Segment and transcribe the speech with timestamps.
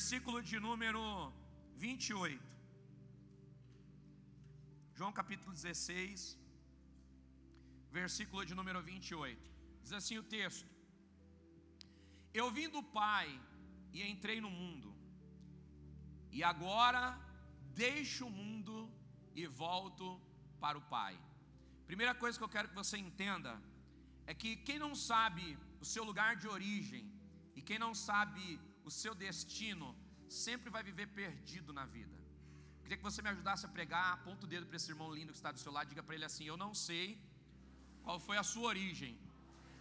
[0.00, 1.02] capítulo 16, versículo de número
[1.76, 2.42] 28.
[4.94, 6.38] João capítulo 16,
[7.98, 9.50] versículo de número 28.
[9.82, 10.66] Diz assim o texto:
[12.32, 13.28] Eu vim do Pai
[13.92, 14.88] e entrei no mundo,
[16.30, 17.02] e agora
[17.84, 18.76] deixo o mundo
[19.34, 20.06] e volto
[20.64, 21.14] para o Pai.
[21.86, 23.52] Primeira coisa que eu quero que você entenda
[24.26, 27.04] é que quem não sabe o seu lugar de origem
[27.54, 28.42] e quem não sabe
[28.84, 29.88] o seu destino,
[30.28, 32.16] sempre vai viver perdido na vida.
[32.76, 35.32] Eu queria que você me ajudasse a pregar, aponta o dedo para esse irmão lindo
[35.32, 37.04] que está do seu lado, diga para ele assim: Eu não sei
[38.04, 39.18] qual foi a sua origem,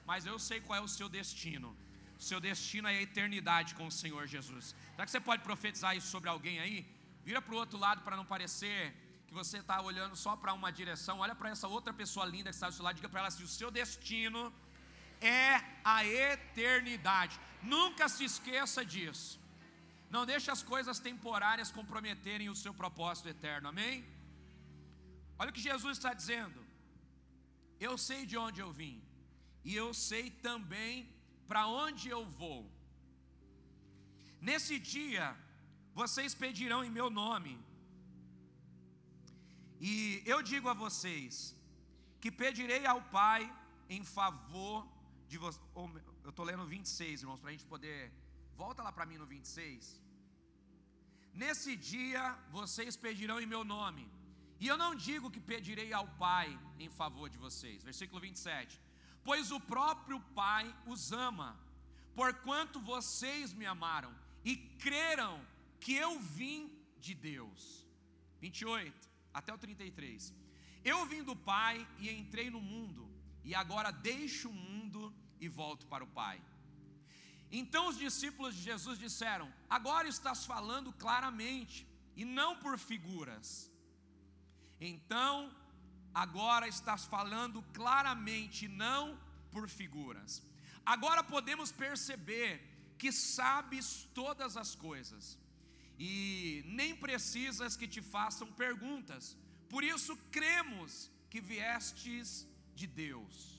[0.10, 1.70] mas eu sei qual é o seu destino.
[2.20, 4.76] O seu destino é a eternidade com o Senhor Jesus.
[4.92, 6.78] Será que você pode profetizar isso sobre alguém aí?
[7.28, 8.82] Vira para o outro lado para não parecer
[9.28, 11.20] que você está olhando só para uma direção.
[11.20, 13.44] Olha para essa outra pessoa linda que está do seu lado, diga para ela assim:
[13.44, 14.42] o seu destino
[15.22, 17.40] é a eternidade.
[17.62, 19.40] Nunca se esqueça disso.
[20.10, 23.70] Não deixe as coisas temporárias comprometerem o seu propósito eterno.
[23.70, 24.06] Amém?
[25.38, 26.60] Olha o que Jesus está dizendo.
[27.80, 29.02] Eu sei de onde eu vim,
[29.64, 31.10] e eu sei também
[31.48, 32.70] para onde eu vou.
[34.42, 35.36] Nesse dia,
[35.94, 37.58] vocês pedirão em meu nome,
[39.80, 41.56] e eu digo a vocês
[42.20, 43.42] que pedirei ao Pai
[43.90, 44.86] em favor
[45.30, 45.64] de vocês.
[46.30, 48.02] Eu estou lendo 26, irmãos, para a gente poder.
[48.56, 50.00] Volta lá para mim no 26.
[51.42, 52.24] Nesse dia
[52.58, 54.04] vocês pedirão em meu nome,
[54.62, 56.48] e eu não digo que pedirei ao Pai
[56.86, 57.84] em favor de vocês.
[57.90, 58.80] Versículo 27.
[59.28, 61.50] Pois o próprio Pai os ama,
[62.20, 64.14] porquanto vocês me amaram
[64.46, 64.56] e
[64.86, 65.34] creram
[65.80, 66.60] que eu vim
[67.06, 67.88] de Deus.
[68.40, 70.32] 28 até o 33.
[70.94, 73.10] Eu vim do Pai e entrei no mundo,
[73.44, 75.02] e agora deixo o mundo
[75.40, 76.42] e volto para o Pai.
[77.52, 83.72] Então os discípulos de Jesus disseram: Agora estás falando claramente, e não por figuras.
[84.80, 85.54] Então,
[86.14, 89.20] agora estás falando claramente, não
[89.52, 90.42] por figuras.
[90.86, 95.38] Agora podemos perceber que sabes todas as coisas,
[95.98, 99.38] e nem precisas que te façam perguntas,
[99.70, 103.59] por isso cremos que viestes de Deus.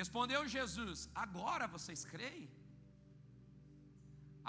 [0.00, 2.44] Respondeu Jesus: Agora vocês creem?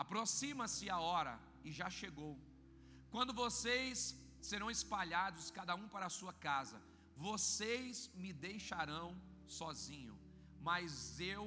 [0.04, 1.34] Aproxima-se a hora,
[1.68, 2.34] e já chegou,
[3.14, 3.98] quando vocês
[4.50, 6.78] serão espalhados, cada um para a sua casa.
[7.30, 9.08] Vocês me deixarão
[9.60, 10.16] sozinho,
[10.70, 10.92] mas
[11.34, 11.44] eu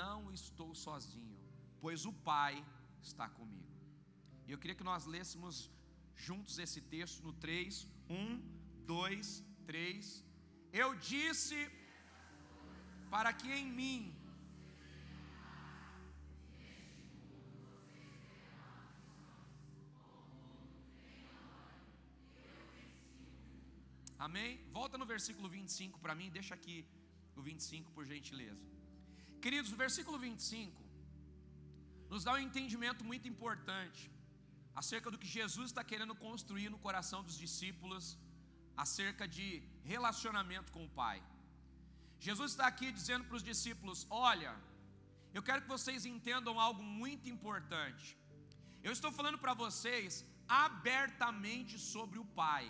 [0.00, 1.38] não estou sozinho,
[1.84, 2.54] pois o Pai
[3.08, 3.74] está comigo.
[4.46, 5.56] E eu queria que nós lêssemos
[6.26, 8.40] juntos esse texto no 3, 1,
[8.94, 10.24] 2, 3.
[10.82, 11.58] Eu disse
[13.14, 14.00] para que em mim
[24.26, 24.50] Amém?
[24.78, 26.76] Volta no versículo 25 para mim, deixa aqui
[27.38, 28.66] o 25 por gentileza.
[29.44, 30.82] Queridos, o versículo 25
[32.10, 34.02] nos dá um entendimento muito importante
[34.80, 38.18] acerca do que Jesus está querendo construir no coração dos discípulos
[38.84, 39.46] acerca de
[39.94, 41.18] relacionamento com o Pai.
[42.26, 44.52] Jesus está aqui dizendo para os discípulos: Olha,
[45.36, 48.08] eu quero que vocês entendam algo muito importante.
[48.82, 52.64] Eu estou falando para vocês abertamente sobre o Pai.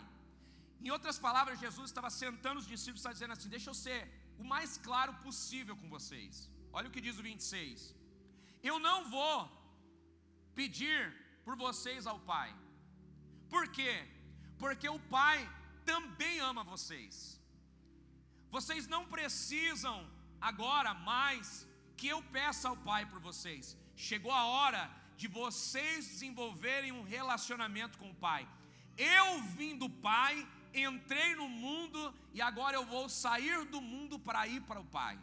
[0.80, 4.00] Em outras palavras, Jesus estava sentando os discípulos e está dizendo assim: Deixa eu ser
[4.38, 6.50] o mais claro possível com vocês.
[6.72, 7.94] Olha o que diz o 26.
[8.62, 9.36] Eu não vou
[10.54, 11.02] pedir
[11.44, 12.50] por vocês ao Pai.
[13.48, 13.94] Por quê?
[14.58, 15.38] Porque o Pai
[15.84, 17.39] também ama vocês.
[18.50, 19.96] Vocês não precisam
[20.40, 21.66] agora mais
[21.96, 23.76] que eu peça ao Pai por vocês.
[23.96, 28.48] Chegou a hora de vocês desenvolverem um relacionamento com o Pai.
[28.96, 30.34] Eu vim do Pai
[30.74, 35.18] entrei no mundo e agora eu vou sair do mundo para ir para o Pai.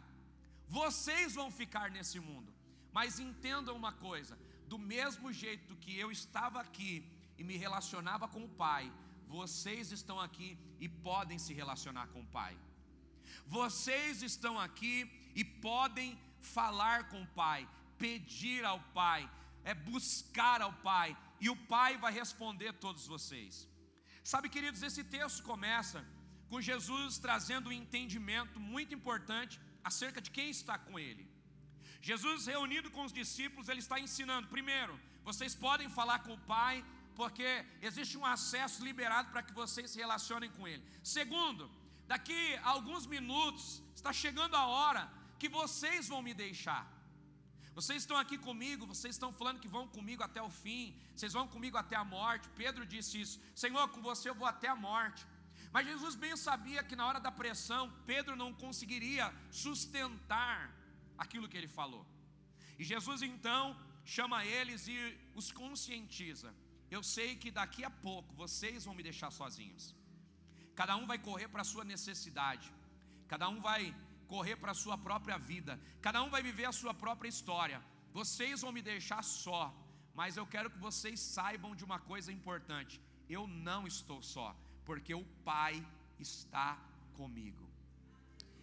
[0.66, 2.52] Vocês vão ficar nesse mundo,
[2.92, 7.04] mas entendam uma coisa: do mesmo jeito que eu estava aqui
[7.38, 8.92] e me relacionava com o Pai,
[9.26, 12.56] vocês estão aqui e podem se relacionar com o Pai.
[13.56, 14.96] Vocês estão aqui
[15.34, 17.60] e podem falar com o Pai,
[18.04, 19.20] pedir ao Pai,
[19.64, 23.68] é buscar ao Pai, e o Pai vai responder todos vocês.
[24.22, 26.04] Sabe, queridos, esse texto começa
[26.50, 31.24] com Jesus trazendo um entendimento muito importante acerca de quem está com ele.
[32.00, 36.84] Jesus, reunido com os discípulos, ele está ensinando: primeiro, vocês podem falar com o Pai,
[37.14, 37.48] porque
[37.82, 40.84] existe um acesso liberado para que vocês se relacionem com Ele.
[41.02, 41.68] Segundo,
[42.12, 43.64] daqui a alguns minutos
[43.94, 45.02] está chegando a hora
[45.40, 46.82] que vocês vão me deixar.
[47.78, 50.84] Vocês estão aqui comigo, vocês estão falando que vão comigo até o fim,
[51.14, 52.48] vocês vão comigo até a morte.
[52.62, 55.24] Pedro disse isso: Senhor, com você eu vou até a morte.
[55.74, 59.26] Mas Jesus bem sabia que na hora da pressão, Pedro não conseguiria
[59.64, 60.56] sustentar
[61.24, 62.04] aquilo que ele falou.
[62.78, 63.62] E Jesus então
[64.16, 64.98] chama eles e
[65.40, 66.50] os conscientiza.
[66.90, 69.94] Eu sei que daqui a pouco vocês vão me deixar sozinhos.
[70.78, 72.66] Cada um vai correr para a sua necessidade.
[73.26, 73.82] Cada um vai
[74.32, 75.72] correr para a sua própria vida.
[76.00, 77.82] Cada um vai viver a sua própria história.
[78.12, 79.62] Vocês vão me deixar só,
[80.14, 84.48] mas eu quero que vocês saibam de uma coisa importante: eu não estou só,
[84.84, 85.74] porque o Pai
[86.26, 86.78] está
[87.14, 87.68] comigo.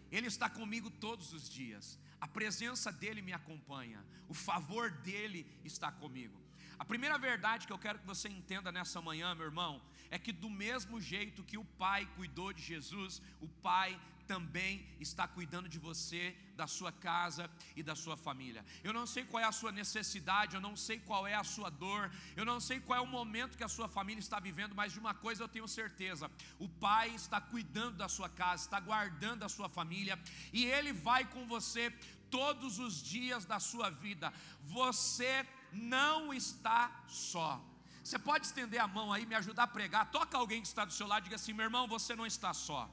[0.10, 2.00] Ele está comigo todos os dias.
[2.22, 6.45] A presença dele me acompanha, o favor dele está comigo.
[6.78, 10.32] A primeira verdade que eu quero que você entenda nessa manhã, meu irmão, é que
[10.32, 15.80] do mesmo jeito que o Pai cuidou de Jesus, o Pai também está cuidando de
[15.80, 18.66] você, da sua casa e da sua família.
[18.84, 21.70] Eu não sei qual é a sua necessidade, eu não sei qual é a sua
[21.70, 24.94] dor, eu não sei qual é o momento que a sua família está vivendo, mas
[24.94, 26.30] de uma coisa eu tenho certeza:
[26.60, 30.20] o Pai está cuidando da sua casa, está guardando a sua família,
[30.52, 31.92] e Ele vai com você
[32.30, 34.34] todos os dias da sua vida.
[34.64, 35.46] Você
[35.76, 37.62] não está só.
[38.04, 40.12] Você pode estender a mão aí, me ajudar a pregar.
[40.12, 42.54] Toca alguém que está do seu lado e diga assim: meu irmão, você não está
[42.54, 42.90] só.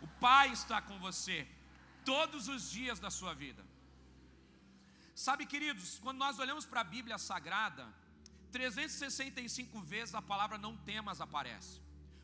[0.00, 1.46] O Pai está com você
[2.04, 3.64] todos os dias da sua vida.
[5.14, 7.86] Sabe, queridos, quando nós olhamos para a Bíblia Sagrada,
[8.52, 11.80] 365 vezes a palavra não temas aparece.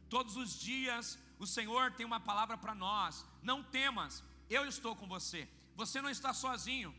[0.09, 5.07] Todos os dias o Senhor tem uma palavra para nós: não temas, eu estou com
[5.07, 5.49] você.
[5.75, 6.95] Você não está sozinho.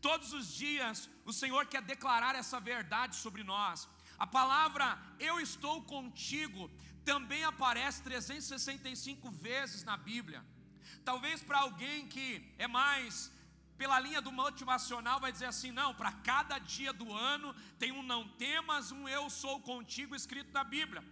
[0.00, 3.88] Todos os dias o Senhor quer declarar essa verdade sobre nós.
[4.18, 6.70] A palavra eu estou contigo
[7.04, 10.44] também aparece 365 vezes na Bíblia.
[11.04, 13.32] Talvez para alguém que é mais
[13.78, 18.02] pela linha do motivacional vai dizer assim: não, para cada dia do ano tem um
[18.02, 21.02] não temas, um eu sou contigo escrito na Bíblia.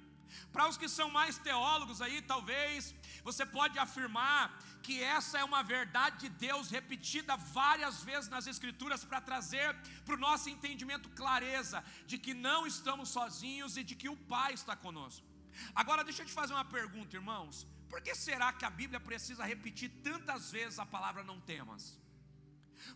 [0.52, 5.62] Para os que são mais teólogos aí, talvez você pode afirmar que essa é uma
[5.62, 9.74] verdade de Deus repetida várias vezes nas Escrituras para trazer
[10.04, 14.52] para o nosso entendimento clareza de que não estamos sozinhos e de que o Pai
[14.54, 15.26] está conosco.
[15.74, 17.66] Agora deixa eu te fazer uma pergunta, irmãos.
[17.88, 21.98] Por que será que a Bíblia precisa repetir tantas vezes a palavra não temas?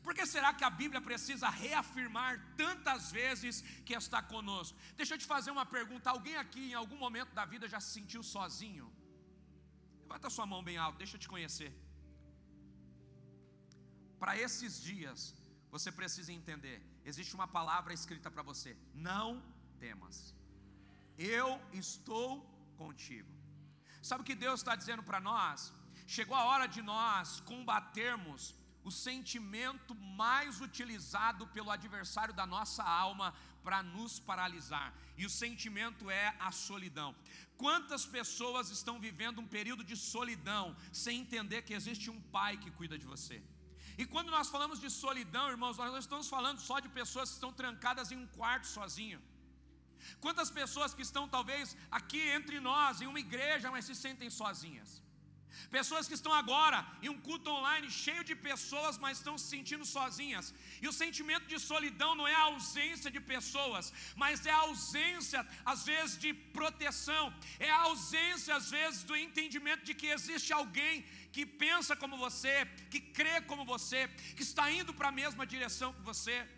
[0.02, 4.78] Por que será que a Bíblia precisa reafirmar tantas vezes que está conosco?
[4.96, 7.92] Deixa eu te fazer uma pergunta: alguém aqui em algum momento da vida já se
[7.98, 8.86] sentiu sozinho?
[10.02, 11.72] Levanta sua mão bem alto, deixa eu te conhecer.
[14.18, 15.34] Para esses dias,
[15.70, 19.28] você precisa entender: existe uma palavra escrita para você, não
[19.78, 20.34] temas,
[21.16, 22.30] eu estou
[22.76, 23.32] contigo.
[24.02, 25.72] Sabe o que Deus está dizendo para nós?
[26.06, 28.54] Chegou a hora de nós combatermos
[28.84, 36.10] o sentimento mais utilizado pelo adversário da nossa alma para nos paralisar, e o sentimento
[36.10, 37.14] é a solidão.
[37.56, 42.70] Quantas pessoas estão vivendo um período de solidão sem entender que existe um pai que
[42.70, 43.42] cuida de você?
[43.98, 47.34] E quando nós falamos de solidão, irmãos, nós não estamos falando só de pessoas que
[47.34, 49.20] estão trancadas em um quarto sozinho.
[50.24, 55.02] Quantas pessoas que estão talvez aqui entre nós, em uma igreja, mas se sentem sozinhas?
[55.70, 59.84] Pessoas que estão agora em um culto online cheio de pessoas, mas estão se sentindo
[59.84, 60.52] sozinhas.
[60.82, 65.46] E o sentimento de solidão não é a ausência de pessoas, mas é a ausência,
[65.64, 71.04] às vezes, de proteção, é a ausência, às vezes, do entendimento de que existe alguém
[71.32, 75.92] que pensa como você, que crê como você, que está indo para a mesma direção
[75.92, 76.48] que você.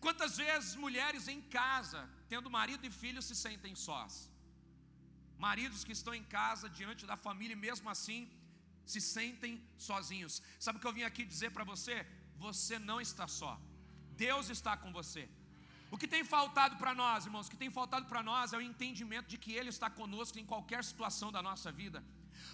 [0.00, 4.33] Quantas vezes mulheres em casa, tendo marido e filho, se sentem sós?
[5.48, 8.20] Maridos que estão em casa diante da família e mesmo assim
[8.92, 9.52] se sentem
[9.88, 10.34] sozinhos.
[10.64, 11.96] Sabe o que eu vim aqui dizer para você?
[12.46, 13.52] Você não está só.
[14.26, 15.24] Deus está com você.
[15.94, 18.66] O que tem faltado para nós, irmãos, o que tem faltado para nós é o
[18.70, 22.02] entendimento de que Ele está conosco em qualquer situação da nossa vida.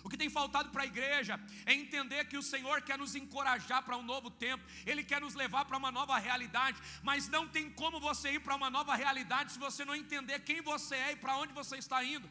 [0.02, 3.82] O que tem faltado para a igreja é entender que o Senhor quer nos encorajar
[3.82, 7.70] para um novo tempo, Ele quer nos levar para uma nova realidade, mas não tem
[7.70, 11.16] como você ir para uma nova realidade se você não entender quem você é e
[11.16, 12.28] para onde você está indo.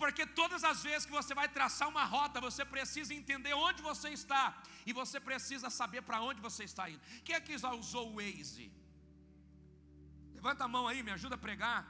[0.00, 4.08] Porque todas as vezes que você vai traçar uma rota, você precisa entender onde você
[4.10, 4.44] está
[4.84, 7.00] e você precisa saber para onde você está indo.
[7.24, 8.70] Quem é que já usou o Waze?
[10.34, 11.80] Levanta a mão aí, me ajuda a pregar.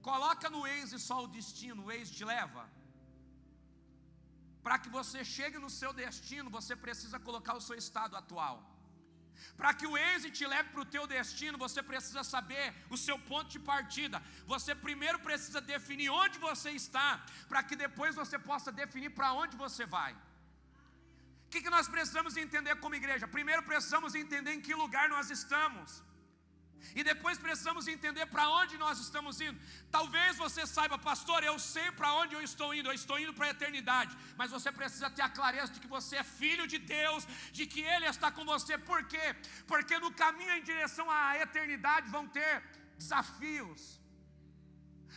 [0.00, 2.64] Coloca no Waze só o destino, o Waze te leva.
[4.62, 8.73] Para que você chegue no seu destino, você precisa colocar o seu estado atual.
[9.56, 13.18] Para que o êxito te leve para o teu destino, você precisa saber o seu
[13.30, 14.22] ponto de partida.
[14.46, 17.08] Você primeiro precisa definir onde você está,
[17.48, 20.14] para que depois você possa definir para onde você vai.
[21.54, 23.26] que, que nós precisamos entender como igreja?
[23.28, 26.02] Primeiro precisamos entender em que lugar nós estamos.
[26.94, 29.58] E depois precisamos entender para onde nós estamos indo.
[29.90, 33.46] Talvez você saiba, pastor, eu sei para onde eu estou indo, eu estou indo para
[33.46, 34.16] a eternidade.
[34.36, 37.80] Mas você precisa ter a clareza de que você é filho de Deus, de que
[37.80, 38.76] Ele está com você.
[38.78, 39.34] Por quê?
[39.66, 42.62] Porque no caminho em direção à eternidade vão ter
[42.98, 44.03] desafios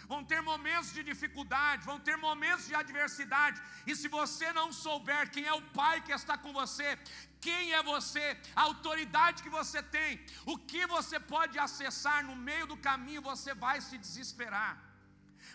[0.07, 5.29] vão ter momentos de dificuldade, vão ter momentos de adversidade, e se você não souber
[5.29, 6.97] quem é o Pai que está com você,
[7.41, 12.67] quem é você, a autoridade que você tem, o que você pode acessar no meio
[12.67, 14.86] do caminho, você vai se desesperar.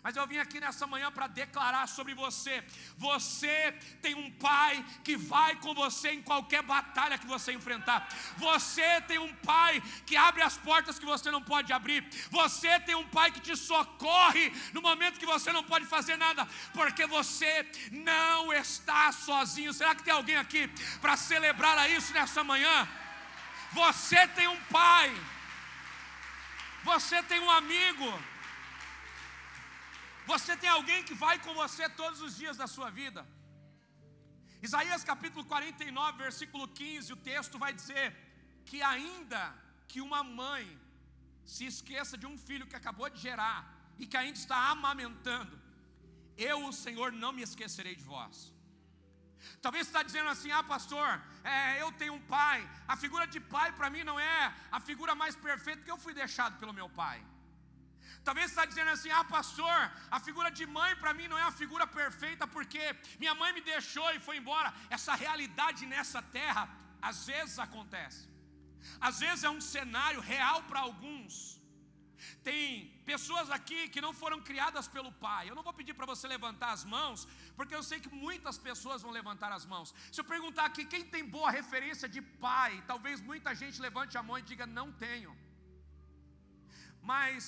[0.03, 2.65] Mas eu vim aqui nessa manhã para declarar sobre você:
[2.97, 8.09] você tem um pai que vai com você em qualquer batalha que você enfrentar.
[8.37, 12.05] Você tem um pai que abre as portas que você não pode abrir.
[12.31, 16.49] Você tem um pai que te socorre no momento que você não pode fazer nada,
[16.75, 19.73] porque você não está sozinho.
[19.73, 20.67] Será que tem alguém aqui
[21.01, 22.89] para celebrar isso nessa manhã?
[23.73, 25.15] Você tem um pai.
[26.83, 28.33] Você tem um amigo.
[30.27, 33.27] Você tem alguém que vai com você todos os dias da sua vida.
[34.63, 38.07] Isaías capítulo 49, versículo 15, o texto vai dizer
[38.65, 39.43] que ainda
[39.89, 40.65] que uma mãe
[41.45, 43.59] se esqueça de um filho que acabou de gerar
[43.99, 45.61] e que ainda está amamentando,
[46.37, 48.53] eu, o Senhor, não me esquecerei de vós.
[49.61, 52.69] Talvez você está dizendo assim, ah pastor, é, eu tenho um pai.
[52.87, 56.15] A figura de pai para mim não é a figura mais perfeita, porque eu fui
[56.15, 57.25] deixado pelo meu pai.
[58.27, 59.79] Talvez você está dizendo assim: ah, pastor,
[60.17, 62.83] a figura de mãe para mim não é a figura perfeita porque
[63.23, 64.73] minha mãe me deixou e foi embora.
[64.97, 66.63] Essa realidade nessa terra
[67.11, 68.23] às vezes acontece,
[69.09, 71.35] às vezes é um cenário real para alguns.
[72.49, 72.63] Tem
[73.11, 75.43] pessoas aqui que não foram criadas pelo pai.
[75.49, 77.27] Eu não vou pedir para você levantar as mãos,
[77.57, 79.93] porque eu sei que muitas pessoas vão levantar as mãos.
[80.13, 84.23] Se eu perguntar aqui quem tem boa referência de pai, talvez muita gente levante a
[84.29, 85.33] mão e diga: não tenho.
[87.13, 87.45] Mas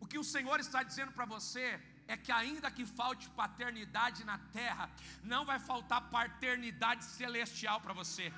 [0.00, 4.38] o que o Senhor está dizendo para você é que ainda que falte paternidade na
[4.58, 4.88] terra,
[5.22, 8.32] não vai faltar paternidade celestial para você.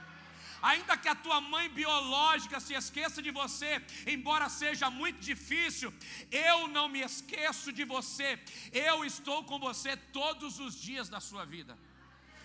[0.61, 5.93] Ainda que a tua mãe biológica se esqueça de você, embora seja muito difícil,
[6.31, 8.43] eu não me esqueço de você.
[8.73, 11.79] Eu estou com você todos os dias da sua vida.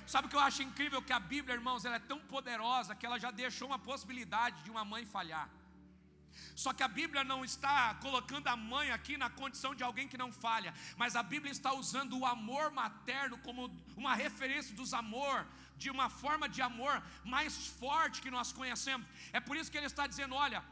[0.05, 3.05] Sabe o que eu acho incrível que a Bíblia, irmãos, ela é tão poderosa que
[3.05, 5.50] ela já deixou uma possibilidade de uma mãe falhar.
[6.56, 10.22] Só que a Bíblia não está colocando a mãe aqui na condição de alguém que
[10.24, 13.62] não falha, mas a Bíblia está usando o amor materno como
[13.96, 15.38] uma referência dos amor,
[15.78, 16.96] de uma forma de amor
[17.36, 19.08] mais forte que nós conhecemos.
[19.32, 20.63] É por isso que ele está dizendo: olha,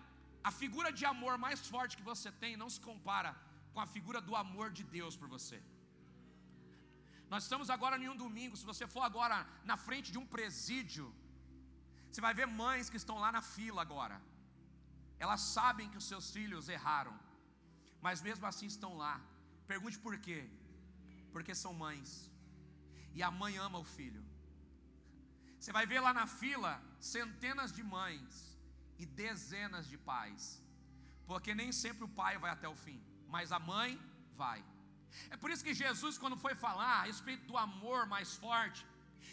[0.44, 3.32] a figura de amor mais forte que você tem não se compara
[3.74, 5.60] com a figura do amor de Deus por você.
[7.34, 11.06] Nós estamos agora em um domingo, se você for agora na frente de um presídio,
[12.10, 14.18] você vai ver mães que estão lá na fila agora
[15.24, 17.16] elas sabem que os seus filhos erraram,
[18.06, 19.16] mas mesmo assim estão lá.
[19.72, 20.40] Pergunte por quê?
[21.34, 22.10] Porque são mães,
[23.18, 24.24] e a mãe ama o filho.
[25.60, 26.72] Você vai ver lá na fila
[27.16, 28.30] centenas de mães
[29.01, 30.44] e dezenas de pais,
[31.30, 33.00] porque nem sempre o pai vai até o fim,
[33.36, 33.92] mas a mãe
[34.44, 34.60] vai.
[35.30, 38.82] É por isso que Jesus, quando foi falar a respeito do amor mais forte,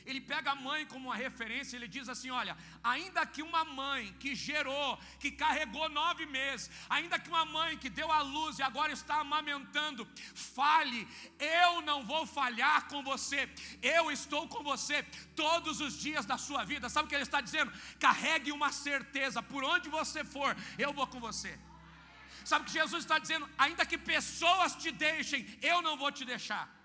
[0.05, 4.15] ele pega a mãe como uma referência, ele diz assim: olha, ainda que uma mãe
[4.21, 8.63] que gerou, que carregou nove meses, ainda que uma mãe que deu a luz e
[8.63, 11.07] agora está amamentando, fale,
[11.39, 13.49] eu não vou falhar com você,
[13.83, 15.03] eu estou com você
[15.37, 16.89] todos os dias da sua vida.
[16.89, 17.73] Sabe o que ele está dizendo?
[17.99, 21.59] Carregue uma certeza, por onde você for, eu vou com você.
[22.45, 23.47] Sabe o que Jesus está dizendo?
[23.59, 26.78] Ainda que pessoas te deixem, eu não vou te deixar.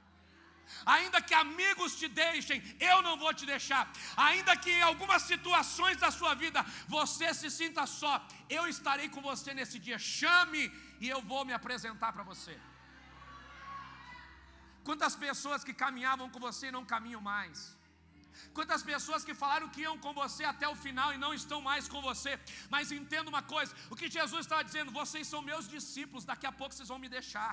[0.86, 3.84] Ainda que amigos te deixem, eu não vou te deixar.
[4.16, 8.14] Ainda que em algumas situações da sua vida você se sinta só,
[8.50, 10.00] eu estarei com você nesse dia.
[10.00, 10.64] Chame
[11.00, 12.56] e eu vou me apresentar para você.
[14.88, 17.58] Quantas pessoas que caminhavam com você e não caminham mais?
[18.58, 21.88] Quantas pessoas que falaram que iam com você até o final e não estão mais
[21.88, 22.32] com você?
[22.70, 26.52] Mas entenda uma coisa: o que Jesus estava dizendo, vocês são meus discípulos, daqui a
[26.52, 27.52] pouco vocês vão me deixar.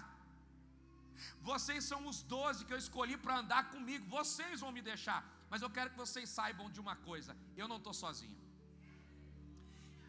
[1.41, 4.07] Vocês são os doze que eu escolhi para andar comigo.
[4.07, 5.25] Vocês vão me deixar.
[5.49, 8.41] Mas eu quero que vocês saibam de uma coisa: eu não estou sozinho.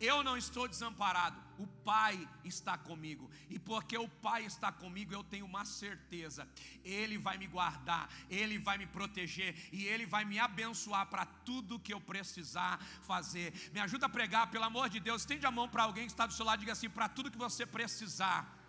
[0.01, 5.23] Eu não estou desamparado, o Pai está comigo, e porque o Pai está comigo, eu
[5.23, 6.49] tenho uma certeza:
[6.83, 11.77] Ele vai me guardar, Ele vai me proteger e Ele vai me abençoar para tudo
[11.77, 13.53] que eu precisar fazer.
[13.71, 16.25] Me ajuda a pregar, pelo amor de Deus, estende a mão para alguém que está
[16.25, 18.60] do seu lado e diga assim: para tudo que você precisar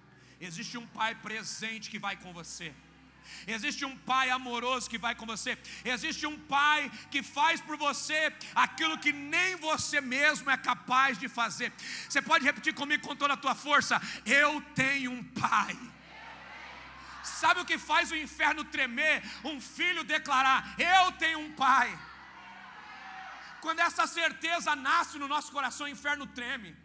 [0.49, 2.69] Existe um Pai presente que vai com você.
[3.47, 5.57] Existe um pai amoroso que vai com você.
[5.85, 11.29] Existe um pai que faz por você aquilo que nem você mesmo é capaz de
[11.29, 11.73] fazer.
[12.09, 15.79] Você pode repetir comigo com toda a tua força: Eu tenho um pai.
[17.23, 19.23] Sabe o que faz o inferno tremer?
[19.45, 21.89] Um filho declarar: Eu tenho um pai.
[23.61, 26.77] Quando essa certeza nasce no nosso coração, o inferno treme.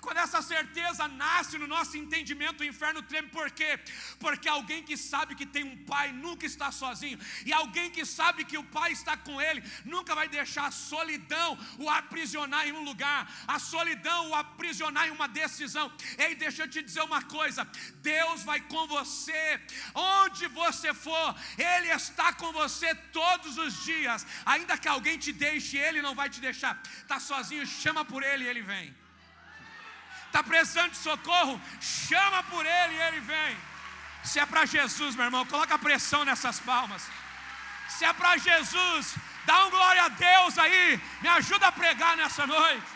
[0.00, 3.78] Quando essa certeza nasce no nosso entendimento, o inferno treme, por quê?
[4.18, 8.44] Porque alguém que sabe que tem um pai nunca está sozinho, e alguém que sabe
[8.44, 12.84] que o pai está com ele, nunca vai deixar a solidão o aprisionar em um
[12.84, 15.92] lugar, a solidão o aprisionar em uma decisão.
[16.18, 17.64] Ei, deixa eu te dizer uma coisa:
[17.96, 19.60] Deus vai com você,
[19.94, 25.76] onde você for, Ele está com você todos os dias, ainda que alguém te deixe,
[25.76, 28.99] Ele não vai te deixar, está sozinho, chama por Ele e Ele vem
[30.30, 33.56] está precisando de socorro, chama por ele e ele vem.
[34.28, 37.02] Se é para Jesus, meu irmão, coloca pressão nessas palmas.
[37.94, 39.14] Se é para Jesus,
[39.48, 40.84] dá um glória a Deus aí,
[41.22, 42.90] me ajuda a pregar nessa noite.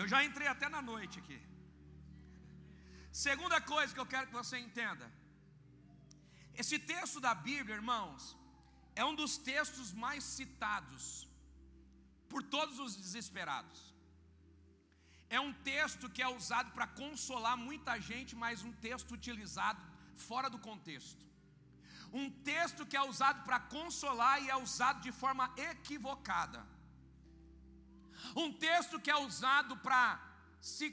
[0.00, 1.38] Eu já entrei até na noite aqui.
[3.26, 5.06] Segunda coisa que eu quero que você entenda:
[6.62, 8.36] esse texto da Bíblia, irmãos,
[8.94, 11.04] é um dos textos mais citados
[12.32, 13.80] por todos os desesperados.
[15.36, 19.82] É um texto que é usado para consolar muita gente, mas um texto utilizado
[20.28, 21.22] fora do contexto.
[22.20, 26.60] Um texto que é usado para consolar e é usado de forma equivocada.
[28.42, 30.02] Um texto que é usado para
[30.60, 30.88] se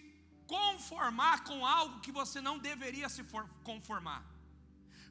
[0.55, 3.24] conformar com algo que você não deveria se
[3.69, 4.22] conformar.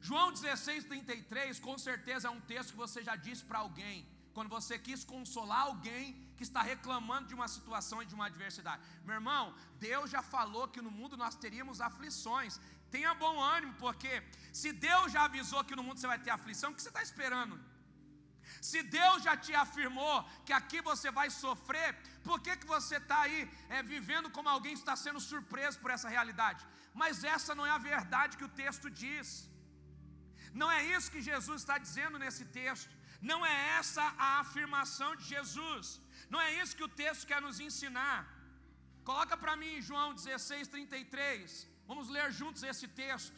[0.07, 3.97] João 16, 33, com certeza é um texto que você já disse para alguém
[4.39, 6.03] quando você quis consolar alguém
[6.37, 8.83] que está reclamando de uma situação e de uma adversidade.
[9.07, 9.43] Meu irmão,
[9.87, 12.53] Deus já falou que no mundo nós teríamos aflições.
[12.93, 14.13] Tenha bom ânimo, porque
[14.59, 17.03] se Deus já avisou que no mundo você vai ter aflição, o que você está
[17.09, 17.57] esperando?
[18.69, 21.89] Se Deus já te afirmou que aqui você vai sofrer,
[22.27, 23.41] por que, que você está aí
[23.77, 26.63] é, vivendo como alguém está sendo surpreso por essa realidade?
[27.01, 29.27] Mas essa não é a verdade que o texto diz.
[30.61, 32.98] Não é isso que Jesus está dizendo nesse texto.
[33.21, 35.99] Não é essa a afirmação de Jesus.
[36.29, 38.19] Não é isso que o texto quer nos ensinar.
[39.09, 41.67] Coloca para mim João 16, 33.
[41.89, 43.37] Vamos ler juntos esse texto.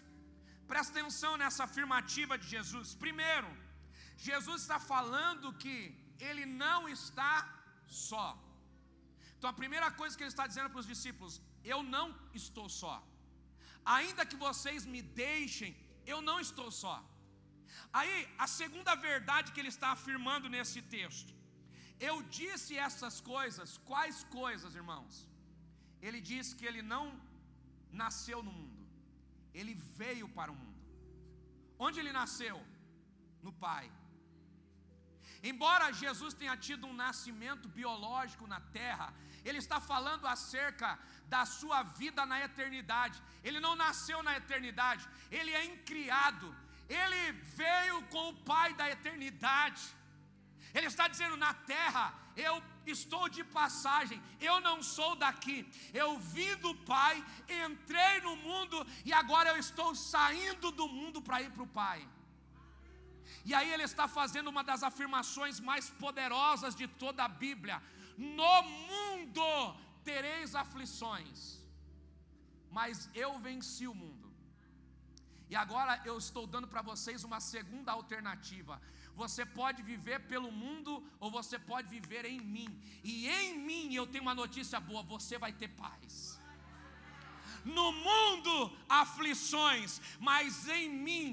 [0.71, 2.89] Presta atenção nessa afirmativa de Jesus.
[3.05, 3.49] Primeiro,
[4.29, 5.77] Jesus está falando que
[6.29, 7.33] ele não está
[7.87, 8.27] só.
[9.35, 11.41] Então a primeira coisa que ele está dizendo para os discípulos:
[11.73, 12.07] eu não
[12.41, 12.95] estou só.
[13.97, 16.95] Ainda que vocês me deixem, eu não estou só.
[17.99, 21.33] Aí, a segunda verdade que ele está afirmando nesse texto.
[22.09, 25.27] Eu disse essas coisas, quais coisas, irmãos?
[26.01, 27.05] Ele disse que ele não
[28.03, 28.83] nasceu no mundo,
[29.53, 30.81] ele veio para o mundo.
[31.77, 32.57] Onde ele nasceu?
[33.45, 33.85] No Pai.
[35.49, 39.07] Embora Jesus tenha tido um nascimento biológico na terra,
[39.43, 40.99] ele está falando acerca
[41.33, 43.21] da sua vida na eternidade.
[43.43, 46.55] Ele não nasceu na eternidade, ele é incriado,
[46.99, 49.81] ele veio com o Pai da eternidade.
[50.73, 55.57] Ele está dizendo: na terra eu estou de passagem, eu não sou daqui.
[55.93, 57.15] Eu vim do Pai,
[57.65, 61.99] entrei no mundo e agora eu estou saindo do mundo para ir para o Pai.
[63.45, 67.81] E aí ele está fazendo uma das afirmações mais poderosas de toda a Bíblia:
[68.17, 68.55] No
[68.89, 69.49] mundo
[70.03, 71.59] tereis aflições,
[72.69, 74.20] mas eu venci o mundo.
[75.51, 78.81] E agora eu estou dando para vocês uma segunda alternativa.
[79.21, 82.69] Você pode viver pelo mundo ou você pode viver em mim.
[83.03, 86.39] E em mim eu tenho uma notícia boa: você vai ter paz.
[87.65, 88.53] No mundo
[88.87, 91.25] aflições, mas em mim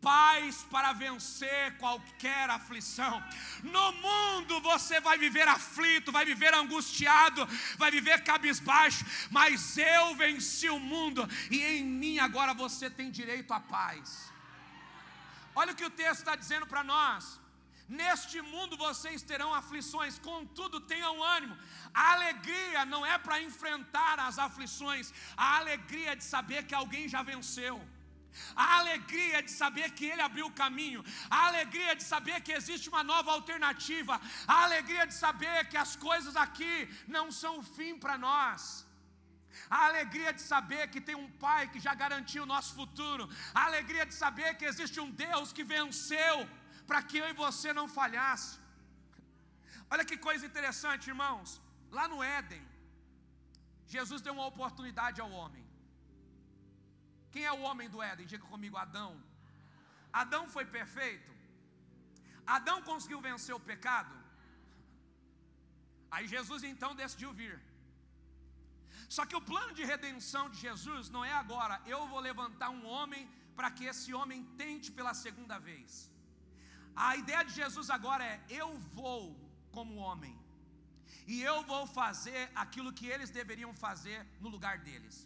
[0.00, 3.22] paz para vencer qualquer aflição.
[3.62, 10.68] No mundo você vai viver aflito, vai viver angustiado, vai viver cabisbaixo, mas eu venci
[10.70, 14.32] o mundo e em mim agora você tem direito à paz.
[15.54, 17.38] Olha o que o texto está dizendo para nós.
[17.88, 21.56] Neste mundo vocês terão aflições, contudo tenham ânimo.
[21.92, 27.08] A alegria não é para enfrentar as aflições, a alegria é de saber que alguém
[27.08, 27.74] já venceu
[28.54, 31.02] a alegria de saber que Ele abriu o caminho,
[31.38, 35.94] a alegria de saber que existe uma nova alternativa, a alegria de saber que as
[35.96, 36.76] coisas aqui
[37.16, 38.62] não são o fim para nós.
[39.76, 43.28] A alegria de saber que tem um Pai que já garantiu o nosso futuro.
[43.54, 46.36] A alegria de saber que existe um Deus que venceu
[46.86, 48.58] para que eu e você não falhasse.
[49.92, 51.60] Olha que coisa interessante, irmãos.
[51.98, 52.62] Lá no Éden,
[53.94, 55.64] Jesus deu uma oportunidade ao homem.
[57.32, 58.26] Quem é o homem do Éden?
[58.32, 59.12] Diga comigo, Adão.
[60.22, 61.30] Adão foi perfeito?
[62.56, 64.14] Adão conseguiu vencer o pecado?
[66.14, 67.56] Aí Jesus então decidiu vir.
[69.16, 72.84] Só que o plano de redenção de Jesus não é agora, eu vou levantar um
[72.94, 73.22] homem
[73.56, 76.10] para que esse homem tente pela segunda vez.
[77.08, 79.22] A ideia de Jesus agora é: eu vou
[79.76, 80.36] como homem,
[81.26, 85.16] e eu vou fazer aquilo que eles deveriam fazer no lugar deles.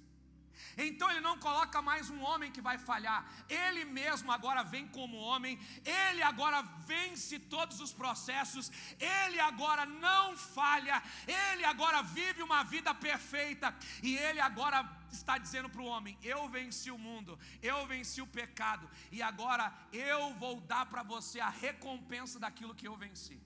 [0.76, 5.16] Então ele não coloca mais um homem que vai falhar, ele mesmo agora vem como
[5.16, 12.62] homem, ele agora vence todos os processos, ele agora não falha, ele agora vive uma
[12.62, 17.86] vida perfeita, e ele agora está dizendo para o homem: Eu venci o mundo, eu
[17.86, 22.96] venci o pecado, e agora eu vou dar para você a recompensa daquilo que eu
[22.96, 23.40] venci.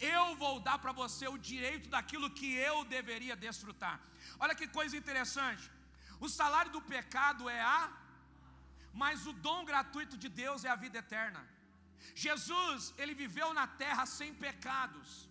[0.00, 4.00] Eu vou dar para você o direito daquilo que eu deveria desfrutar.
[4.38, 5.70] Olha que coisa interessante.
[6.20, 7.90] O salário do pecado é a,
[8.92, 11.42] mas o dom gratuito de Deus é a vida eterna.
[12.14, 15.28] Jesus, ele viveu na terra sem pecados.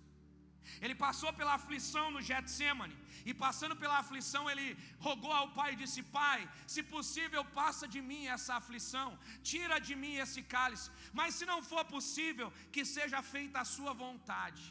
[0.84, 2.97] Ele passou pela aflição no Getsemane,
[3.30, 4.67] e passando pela aflição, ele
[5.08, 6.39] rogou ao Pai e disse: Pai,
[6.73, 9.10] se possível, passa de mim essa aflição,
[9.52, 13.93] tira de mim esse cálice, mas se não for possível, que seja feita a Sua
[14.06, 14.63] vontade.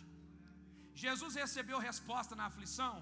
[1.04, 2.94] Jesus recebeu resposta na aflição,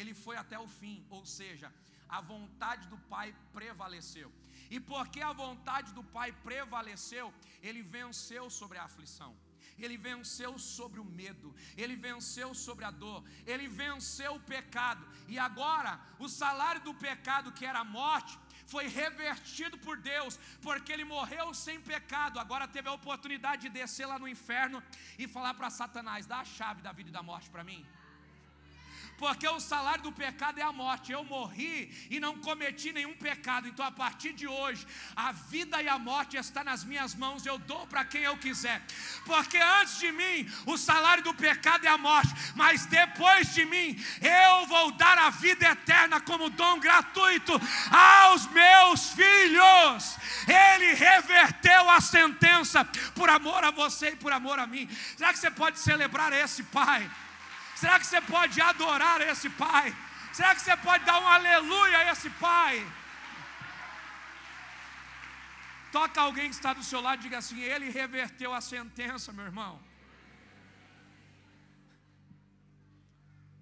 [0.00, 1.68] ele foi até o fim, ou seja,
[2.16, 4.30] a vontade do Pai prevaleceu.
[4.74, 7.26] E porque a vontade do Pai prevaleceu,
[7.62, 9.32] ele venceu sobre a aflição.
[9.78, 15.38] Ele venceu sobre o medo, ele venceu sobre a dor, ele venceu o pecado, e
[15.38, 21.04] agora o salário do pecado, que era a morte, foi revertido por Deus, porque ele
[21.04, 22.40] morreu sem pecado.
[22.40, 24.82] Agora teve a oportunidade de descer lá no inferno
[25.18, 27.86] e falar para Satanás: dá a chave da vida e da morte para mim
[29.18, 31.12] porque o salário do pecado é a morte.
[31.12, 33.68] Eu morri e não cometi nenhum pecado.
[33.68, 37.46] Então, a partir de hoje, a vida e a morte está nas minhas mãos.
[37.46, 38.82] Eu dou para quem eu quiser.
[39.24, 43.98] Porque antes de mim, o salário do pecado é a morte, mas depois de mim,
[44.20, 47.52] eu vou dar a vida eterna como dom gratuito
[47.90, 50.16] aos meus filhos.
[50.46, 54.88] Ele reverteu a sentença por amor a você e por amor a mim.
[55.16, 57.10] Será que você pode celebrar esse Pai?
[57.80, 59.86] Será que você pode adorar esse Pai?
[60.36, 62.74] Será que você pode dar um aleluia a esse Pai?
[65.96, 69.46] Toca alguém que está do seu lado e diga assim: Ele reverteu a sentença, meu
[69.50, 69.74] irmão.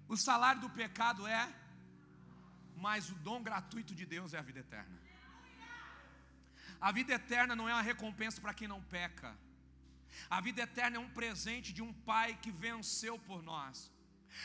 [0.07, 1.43] O salário do pecado é,
[2.85, 4.99] mas o dom gratuito de Deus é a vida eterna.
[6.79, 9.31] A vida eterna não é uma recompensa para quem não peca.
[10.29, 13.91] A vida eterna é um presente de um Pai que venceu por nós.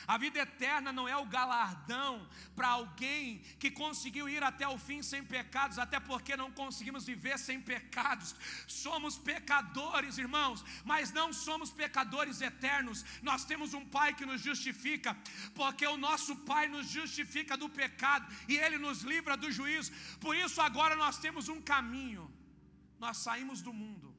[0.07, 5.03] A vida eterna não é o galardão para alguém que conseguiu ir até o fim
[5.03, 8.35] sem pecados, até porque não conseguimos viver sem pecados.
[8.67, 13.05] Somos pecadores, irmãos, mas não somos pecadores eternos.
[13.23, 15.17] Nós temos um Pai que nos justifica,
[15.55, 19.93] porque o nosso Pai nos justifica do pecado e Ele nos livra do juízo.
[20.21, 22.31] Por isso, agora nós temos um caminho.
[22.99, 24.15] Nós saímos do mundo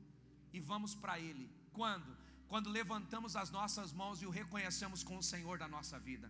[0.54, 1.50] e vamos para Ele.
[1.72, 2.21] Quando?
[2.52, 6.30] Quando levantamos as nossas mãos e o reconhecemos como o Senhor da nossa vida.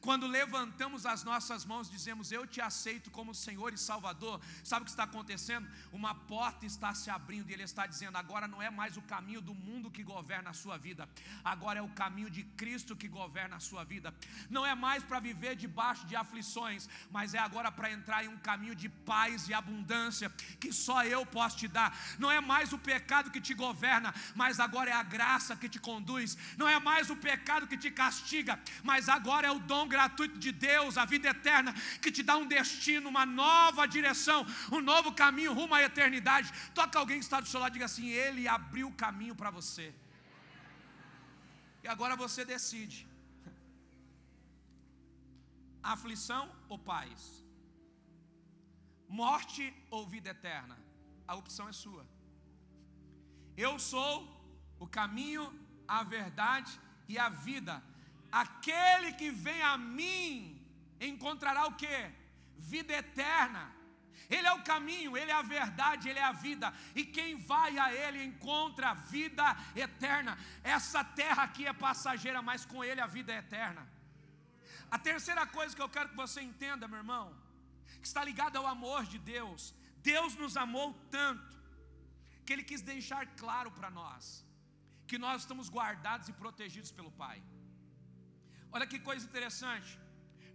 [0.00, 4.40] Quando levantamos as nossas mãos, dizemos: Eu te aceito como Senhor e Salvador.
[4.64, 5.68] Sabe o que está acontecendo?
[5.92, 9.42] Uma porta está se abrindo e Ele está dizendo: Agora não é mais o caminho
[9.42, 11.08] do mundo que governa a sua vida,
[11.44, 14.14] agora é o caminho de Cristo que governa a sua vida.
[14.48, 18.38] Não é mais para viver debaixo de aflições, mas é agora para entrar em um
[18.38, 21.94] caminho de paz e abundância que só eu posso te dar.
[22.18, 25.78] Não é mais o pecado que te governa, mas agora é a graça que te
[25.78, 26.38] conduz.
[26.56, 30.50] Não é mais o pecado que te castiga, mas agora é o dom gratuito de
[30.68, 31.72] Deus, a vida eterna,
[32.02, 34.40] que te dá um destino, uma nova direção,
[34.76, 36.48] um novo caminho rumo à eternidade.
[36.80, 39.50] Toca alguém que está do seu lado e diga assim: Ele abriu o caminho para
[39.58, 39.86] você.
[41.84, 42.98] E agora você decide:
[45.94, 47.20] aflição ou paz?
[49.22, 50.76] Morte ou vida eterna?
[51.30, 52.04] A opção é sua.
[53.66, 54.14] Eu sou
[54.84, 55.44] o caminho,
[55.86, 56.72] a verdade
[57.12, 57.74] e a vida.
[58.30, 60.60] Aquele que vem a mim
[61.00, 62.10] encontrará o que?
[62.56, 63.72] Vida eterna.
[64.28, 66.72] Ele é o caminho, Ele é a verdade, Ele é a vida.
[66.94, 70.38] E quem vai a Ele encontra vida eterna.
[70.62, 73.88] Essa terra aqui é passageira, mas com Ele a vida é eterna.
[74.90, 77.36] A terceira coisa que eu quero que você entenda, meu irmão,
[78.00, 79.74] que está ligada ao amor de Deus.
[79.98, 81.58] Deus nos amou tanto
[82.44, 84.44] que Ele quis deixar claro para nós
[85.06, 87.42] que nós estamos guardados e protegidos pelo Pai.
[88.72, 89.98] Olha que coisa interessante.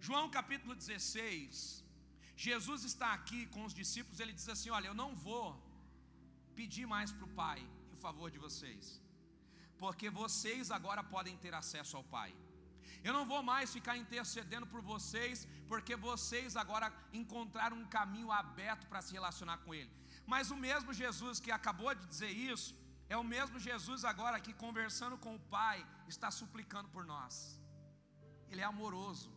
[0.07, 1.83] João capítulo 16,
[2.47, 5.47] Jesus está aqui com os discípulos, ele diz assim: Olha, eu não vou
[6.59, 7.59] pedir mais para o Pai
[7.93, 9.01] em favor de vocês,
[9.81, 12.31] porque vocês agora podem ter acesso ao Pai.
[13.07, 16.87] Eu não vou mais ficar intercedendo por vocês, porque vocês agora
[17.21, 19.91] encontraram um caminho aberto para se relacionar com Ele.
[20.25, 22.73] Mas o mesmo Jesus que acabou de dizer isso,
[23.07, 27.35] é o mesmo Jesus agora que conversando com o Pai, está suplicando por nós.
[28.55, 29.29] Ele é amoroso.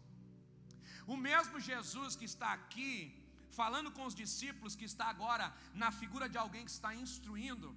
[1.12, 2.92] O mesmo Jesus que está aqui,
[3.60, 5.46] falando com os discípulos, que está agora
[5.82, 7.70] na figura de alguém que está instruindo,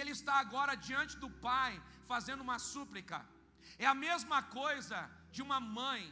[0.00, 1.72] ele está agora diante do Pai,
[2.12, 3.18] fazendo uma súplica.
[3.84, 4.98] É a mesma coisa
[5.34, 6.02] de uma mãe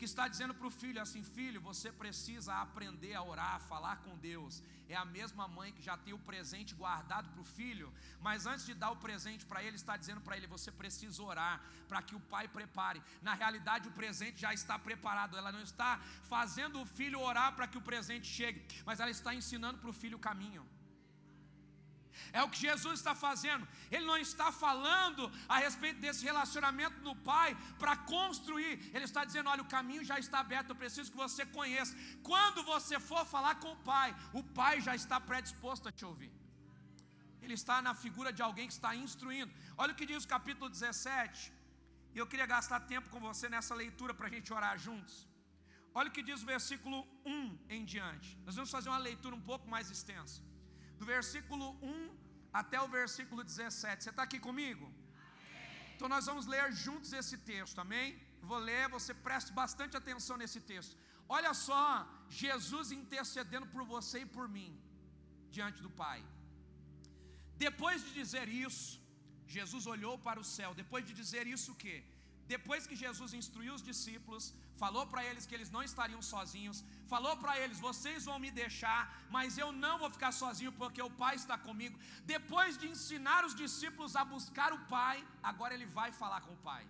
[0.00, 3.96] que está dizendo para o filho assim: Filho, você precisa aprender a orar, a falar
[4.04, 4.62] com Deus.
[4.88, 7.88] É a mesma mãe que já tem o presente guardado para o filho,
[8.26, 11.56] mas antes de dar o presente para ele, está dizendo para ele: Você precisa orar
[11.86, 13.02] para que o pai prepare.
[13.28, 15.36] Na realidade, o presente já está preparado.
[15.36, 15.90] Ela não está
[16.34, 19.98] fazendo o filho orar para que o presente chegue, mas ela está ensinando para o
[20.02, 20.64] filho o caminho.
[22.32, 23.66] É o que Jesus está fazendo.
[23.90, 28.74] Ele não está falando a respeito desse relacionamento do Pai para construir.
[28.94, 31.96] Ele está dizendo: olha, o caminho já está aberto, eu preciso que você conheça.
[32.22, 36.32] Quando você for falar com o Pai, o Pai já está predisposto a te ouvir.
[37.42, 39.52] Ele está na figura de alguém que está instruindo.
[39.76, 41.52] Olha o que diz o capítulo 17.
[42.14, 45.14] E eu queria gastar tempo com você nessa leitura para a gente orar juntos.
[45.94, 48.38] Olha o que diz o versículo 1 em diante.
[48.44, 50.49] Nós vamos fazer uma leitura um pouco mais extensa
[51.00, 51.92] do versículo 1
[52.60, 54.04] até o versículo 17.
[54.04, 54.86] Você está aqui comigo?
[54.86, 55.94] Amém.
[55.94, 58.08] Então nós vamos ler juntos esse texto, amém?
[58.50, 60.94] Vou ler, você preste bastante atenção nesse texto.
[61.36, 61.84] Olha só,
[62.42, 64.70] Jesus intercedendo por você e por mim,
[65.56, 66.20] diante do Pai.
[67.66, 68.88] Depois de dizer isso,
[69.56, 70.70] Jesus olhou para o céu.
[70.82, 71.96] Depois de dizer isso, o que?
[72.54, 74.44] Depois que Jesus instruiu os discípulos,
[74.82, 76.78] falou para eles que eles não estariam sozinhos,
[77.12, 79.02] falou para eles: vocês vão me deixar,
[79.36, 81.96] mas eu não vou ficar sozinho porque o Pai está comigo.
[82.34, 85.16] Depois de ensinar os discípulos a buscar o Pai,
[85.50, 86.84] agora ele vai falar com o Pai.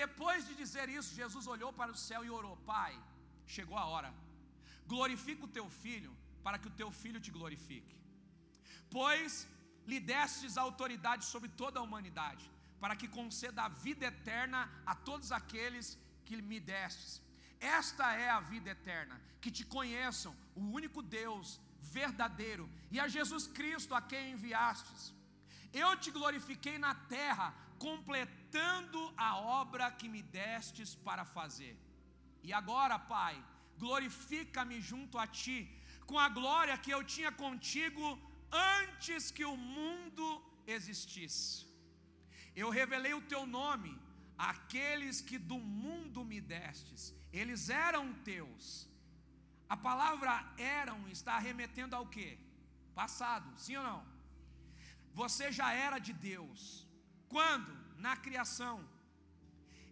[0.00, 2.92] Depois de dizer isso, Jesus olhou para o céu e orou: Pai,
[3.56, 4.12] chegou a hora,
[4.94, 6.14] glorifica o teu filho,
[6.46, 7.96] para que o teu filho te glorifique.
[8.96, 9.32] Pois
[9.90, 12.44] lhe destes autoridade sobre toda a humanidade,
[12.82, 14.60] para que conceda a vida eterna
[14.92, 15.86] a todos aqueles
[16.26, 17.22] que me destes.
[17.60, 21.60] Esta é a vida eterna, que te conheçam, o único Deus
[21.98, 25.14] verdadeiro, e a Jesus Cristo a quem enviastes.
[25.72, 29.30] Eu te glorifiquei na terra, completando a
[29.62, 31.74] obra que me destes para fazer.
[32.42, 33.36] E agora, Pai,
[33.78, 35.58] glorifica-me junto a ti,
[36.04, 38.06] com a glória que eu tinha contigo
[38.50, 40.26] antes que o mundo
[40.66, 41.71] existisse.
[42.54, 43.98] Eu revelei o teu nome
[44.50, 48.88] Aqueles que do mundo me destes, eles eram teus.
[49.68, 52.28] A palavra eram está remetendo ao que?
[52.94, 54.04] Passado, sim ou não?
[55.14, 56.86] Você já era de Deus.
[57.28, 57.72] Quando?
[57.98, 58.76] Na criação.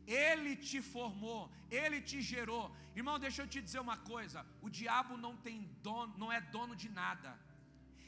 [0.04, 2.74] Ele te formou, ele te gerou.
[2.96, 6.74] Irmão, deixa eu te dizer uma coisa: o diabo não tem dono, não é dono
[6.74, 7.38] de nada.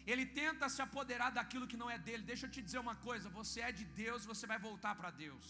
[0.07, 2.31] Ele tenta se apoderar daquilo que não é dele.
[2.31, 5.47] Deixa eu te dizer uma coisa: você é de Deus, você vai voltar para Deus.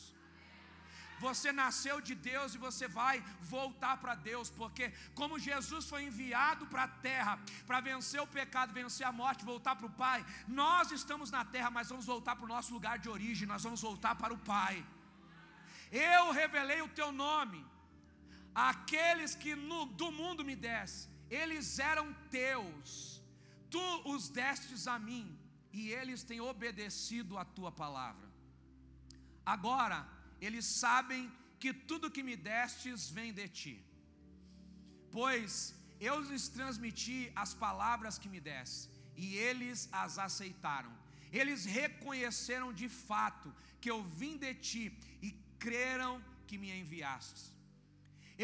[1.27, 3.17] Você nasceu de Deus e você vai
[3.55, 4.87] voltar para Deus, porque
[5.21, 7.35] como Jesus foi enviado para a terra
[7.69, 11.71] para vencer o pecado, vencer a morte, voltar para o Pai, nós estamos na terra,
[11.77, 14.77] mas vamos voltar para o nosso lugar de origem, nós vamos voltar para o Pai.
[15.93, 17.61] Eu revelei o teu nome,
[18.71, 22.07] aqueles que no, do mundo me desse, eles eram
[22.39, 23.12] teus,
[23.75, 25.27] tu os destes a mim,
[25.79, 28.29] e eles têm obedecido a tua palavra.
[29.55, 29.99] Agora,
[30.47, 31.23] eles sabem
[31.63, 33.77] que tudo que me destes vem de ti.
[35.17, 35.75] Pois
[36.09, 38.91] eu lhes transmiti as palavras que me deste,
[39.25, 40.93] e eles as aceitaram.
[41.41, 43.49] Eles reconheceram de fato
[43.81, 44.85] que eu vim de ti
[45.27, 45.31] e
[45.65, 46.13] creram
[46.47, 47.45] que me enviastes.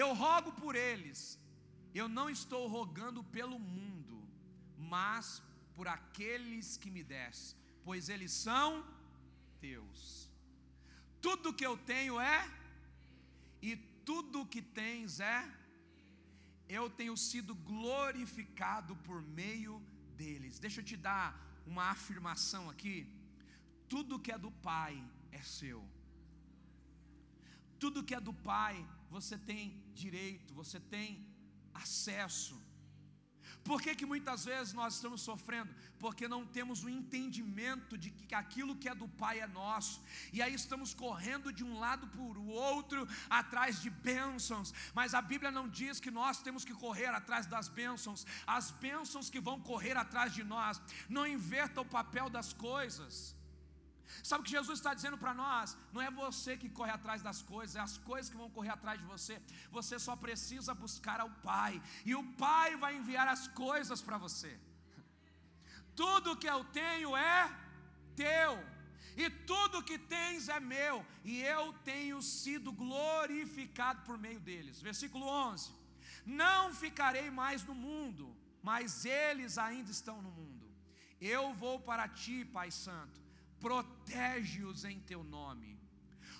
[0.03, 1.21] Eu rogo por eles,
[2.01, 3.98] eu não estou rogando pelo mundo,
[4.96, 5.42] mas
[5.74, 8.68] por aqueles que me deste, pois eles são
[9.61, 10.01] teus.
[11.27, 12.40] Tudo que eu tenho é,
[13.68, 13.77] e
[14.11, 15.40] tudo que tens é,
[16.68, 19.74] eu tenho sido glorificado por meio
[20.16, 20.59] deles.
[20.59, 21.27] Deixa eu te dar
[21.66, 22.96] uma afirmação aqui.
[23.88, 24.94] Tudo que é do Pai
[25.33, 25.81] é seu.
[27.79, 28.77] Tudo que é do Pai,
[29.11, 31.27] você tem direito, você tem
[31.72, 32.57] acesso.
[33.68, 35.70] Por que, que muitas vezes nós estamos sofrendo?
[35.98, 40.02] Porque não temos o entendimento de que aquilo que é do Pai é nosso,
[40.33, 45.20] e aí estamos correndo de um lado para o outro atrás de bênçãos, mas a
[45.20, 49.61] Bíblia não diz que nós temos que correr atrás das bênçãos, as bênçãos que vão
[49.61, 53.38] correr atrás de nós, não inverta o papel das coisas.
[54.23, 55.77] Sabe o que Jesus está dizendo para nós?
[55.92, 58.99] Não é você que corre atrás das coisas, é as coisas que vão correr atrás
[58.99, 59.40] de você.
[59.71, 64.59] Você só precisa buscar ao Pai, e o Pai vai enviar as coisas para você.
[65.94, 67.40] Tudo que eu tenho é
[68.16, 68.53] teu,
[69.16, 74.81] e tudo que tens é meu, e eu tenho sido glorificado por meio deles.
[74.81, 75.73] Versículo 11:
[76.25, 80.66] Não ficarei mais no mundo, mas eles ainda estão no mundo.
[81.21, 83.28] Eu vou para ti, Pai Santo
[83.61, 85.79] protege-os em teu nome.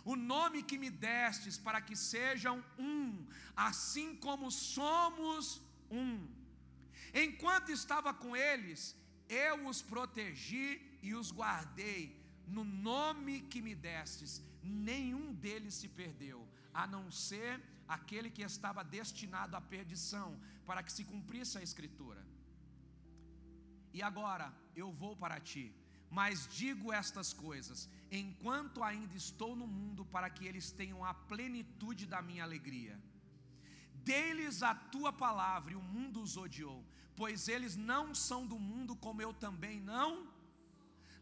[0.04, 6.26] O nome que me destes para que sejam um, assim como somos um.
[7.12, 8.96] Enquanto estava com eles,
[9.28, 12.02] eu os protegi e os guardei.
[12.46, 18.83] No nome que me destes, nenhum deles se perdeu, a não ser aquele que estava
[18.83, 22.26] destinado à perdição, para que se cumprisse a Escritura.
[23.92, 25.74] E agora eu vou para ti
[26.11, 32.07] mas digo estas coisas, enquanto ainda estou no mundo, para que eles tenham a plenitude
[32.07, 32.99] da minha alegria.
[33.94, 38.97] Dê-lhes a tua palavra, e o mundo os odiou, pois eles não são do mundo,
[38.97, 40.33] como eu também não.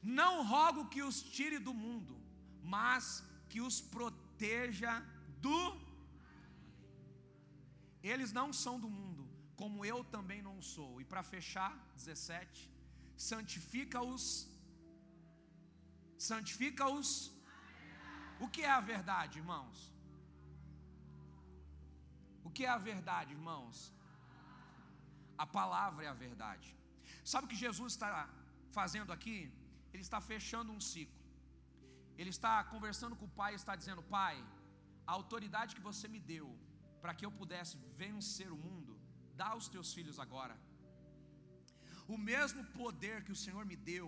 [0.03, 2.17] Não rogo que os tire do mundo,
[2.63, 5.05] mas que os proteja
[5.41, 5.61] do.
[8.03, 11.01] Eles não são do mundo, como eu também não sou.
[11.01, 12.71] E para fechar, 17:
[13.17, 14.49] santifica-os
[16.19, 17.11] santifica-os.
[18.45, 19.79] O que é a verdade, irmãos?
[22.45, 23.93] O que é a verdade, irmãos?
[25.45, 26.69] A palavra é a verdade.
[27.33, 28.29] Sabe o que Jesus está
[28.79, 29.39] fazendo aqui?
[29.93, 31.23] Ele está fechando um ciclo.
[32.19, 34.37] Ele está conversando com o Pai e está dizendo: Pai,
[35.07, 36.47] a autoridade que você me deu
[37.03, 38.93] para que eu pudesse vencer o mundo,
[39.41, 40.57] dá aos teus filhos agora.
[42.15, 44.07] O mesmo poder que o Senhor me deu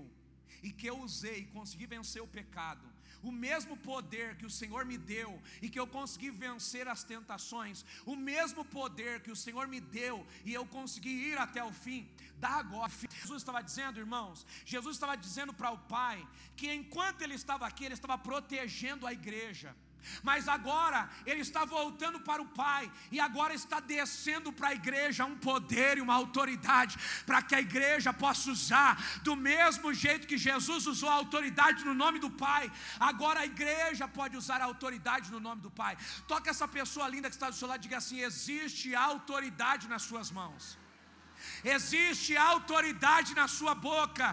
[0.62, 2.86] e que eu usei e consegui vencer o pecado,
[3.22, 7.84] o mesmo poder que o Senhor me deu e que eu consegui vencer as tentações,
[8.06, 12.08] o mesmo poder que o Senhor me deu e eu consegui ir até o fim,
[12.36, 12.92] dá agora.
[13.20, 17.84] Jesus estava dizendo, irmãos, Jesus estava dizendo para o Pai que enquanto ele estava aqui,
[17.84, 19.74] ele estava protegendo a igreja.
[20.22, 25.24] Mas agora ele está voltando para o Pai e agora está descendo para a igreja
[25.24, 30.38] um poder e uma autoridade para que a igreja possa usar do mesmo jeito que
[30.38, 32.70] Jesus usou a autoridade no nome do Pai.
[32.98, 35.96] Agora a igreja pode usar a autoridade no nome do Pai.
[36.26, 40.02] Toca essa pessoa linda que está do seu lado e diga assim: existe autoridade nas
[40.02, 40.78] suas mãos
[41.64, 44.26] existe autoridade na sua boca,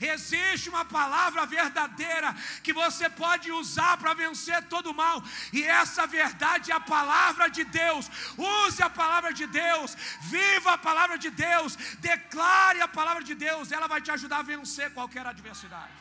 [0.00, 5.22] existe uma palavra verdadeira que você pode usar para vencer todo o mal,
[5.52, 8.10] e essa verdade é a palavra de Deus.
[8.36, 9.96] Use a palavra de Deus,
[10.36, 11.76] viva a palavra de Deus,
[12.10, 15.96] declare a palavra de Deus, ela vai te ajudar a vencer qualquer adversidade.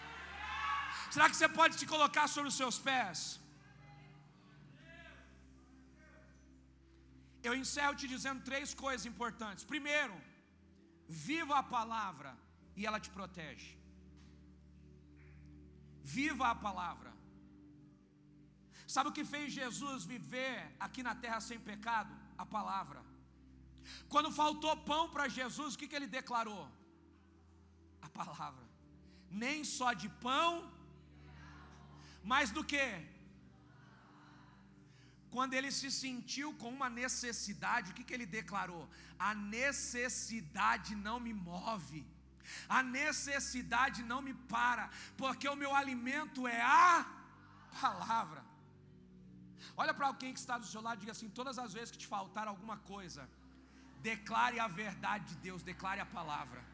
[1.14, 3.20] Será que você pode se colocar sobre os seus pés?
[7.48, 9.64] Eu encerro te dizendo três coisas importantes.
[9.74, 10.16] Primeiro,
[11.12, 12.32] Viva a palavra
[12.76, 13.72] e ela te protege.
[16.18, 17.12] Viva a palavra.
[18.94, 22.14] Sabe o que fez Jesus viver aqui na terra sem pecado?
[22.38, 23.02] A palavra.
[24.08, 26.66] Quando faltou pão para Jesus, o que, que ele declarou?
[28.02, 28.66] A palavra.
[29.30, 30.52] Nem só de pão,
[32.24, 32.88] mas do que?
[35.36, 38.84] Quando ele se sentiu com uma necessidade, o que, que ele declarou?
[39.18, 42.06] A necessidade não me move,
[42.78, 44.90] a necessidade não me para,
[45.22, 47.06] porque o meu alimento é a
[47.80, 48.44] palavra.
[49.78, 52.04] Olha para alguém que está do seu lado e diga assim: todas as vezes que
[52.04, 53.30] te faltar alguma coisa,
[54.02, 56.71] declare a verdade de Deus, declare a palavra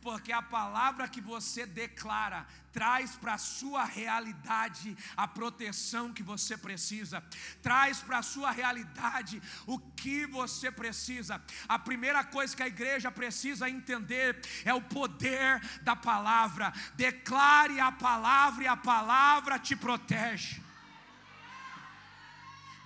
[0.00, 6.56] porque a palavra que você declara traz para a sua realidade a proteção que você
[6.56, 7.22] precisa,
[7.62, 11.42] traz para a sua realidade o que você precisa.
[11.68, 16.72] A primeira coisa que a igreja precisa entender é o poder da palavra.
[16.94, 20.62] Declare a palavra e a palavra te protege.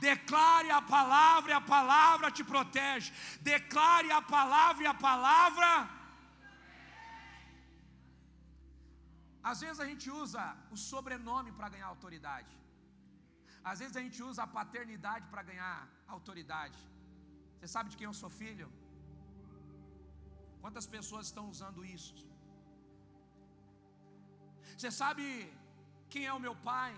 [0.01, 3.13] Declare a palavra e a palavra te protege.
[3.41, 6.02] Declare a palavra e a palavra
[9.51, 10.43] Às vezes a gente usa
[10.75, 12.55] o sobrenome para ganhar autoridade.
[13.71, 15.77] Às vezes a gente usa a paternidade para ganhar
[16.17, 16.81] autoridade.
[17.57, 18.69] Você sabe de quem eu sou filho?
[20.63, 22.15] Quantas pessoas estão usando isso?
[24.77, 25.25] Você sabe
[26.13, 26.93] quem é o meu pai?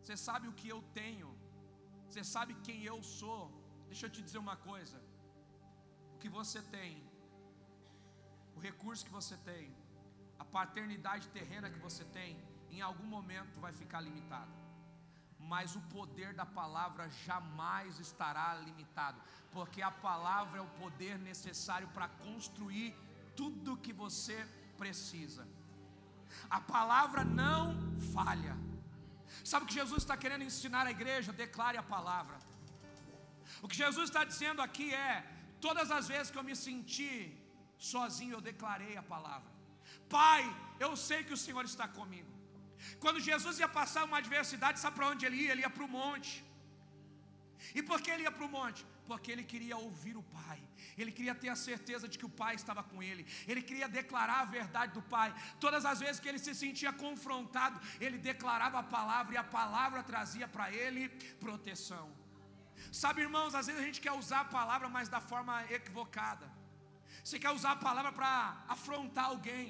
[0.00, 1.30] Você sabe o que eu tenho?
[2.06, 3.42] Você sabe quem eu sou?
[3.90, 4.98] Deixa eu te dizer uma coisa:
[6.14, 6.92] o que você tem,
[8.56, 9.66] o recurso que você tem,
[10.38, 12.36] a paternidade terrena que você tem,
[12.70, 14.52] em algum momento vai ficar limitado.
[15.52, 19.20] Mas o poder da palavra jamais estará limitado,
[19.52, 22.94] porque a palavra é o poder necessário para construir
[23.36, 24.36] tudo que você
[24.76, 25.46] precisa.
[26.50, 27.62] A palavra não
[28.14, 28.56] falha.
[29.44, 31.32] Sabe o que Jesus está querendo ensinar à igreja?
[31.32, 32.36] Declare a palavra.
[33.62, 35.24] O que Jesus está dizendo aqui é:
[35.60, 37.14] todas as vezes que eu me senti
[37.78, 39.57] sozinho, eu declarei a palavra.
[40.08, 40.42] Pai,
[40.84, 42.32] eu sei que o Senhor está comigo.
[43.02, 45.52] Quando Jesus ia passar uma adversidade, sabe para onde ele ia?
[45.52, 46.32] Ele ia para o monte.
[47.78, 48.80] E por que ele ia para o monte?
[49.08, 50.60] Porque ele queria ouvir o Pai.
[50.96, 53.26] Ele queria ter a certeza de que o Pai estava com ele.
[53.46, 55.34] Ele queria declarar a verdade do Pai.
[55.64, 60.02] Todas as vezes que ele se sentia confrontado, ele declarava a palavra e a palavra
[60.02, 61.08] trazia para ele
[61.46, 62.06] proteção.
[62.92, 66.57] Sabe, irmãos, às vezes a gente quer usar a palavra, mas da forma equivocada.
[67.28, 69.66] Você quer usar a palavra para afrontar alguém.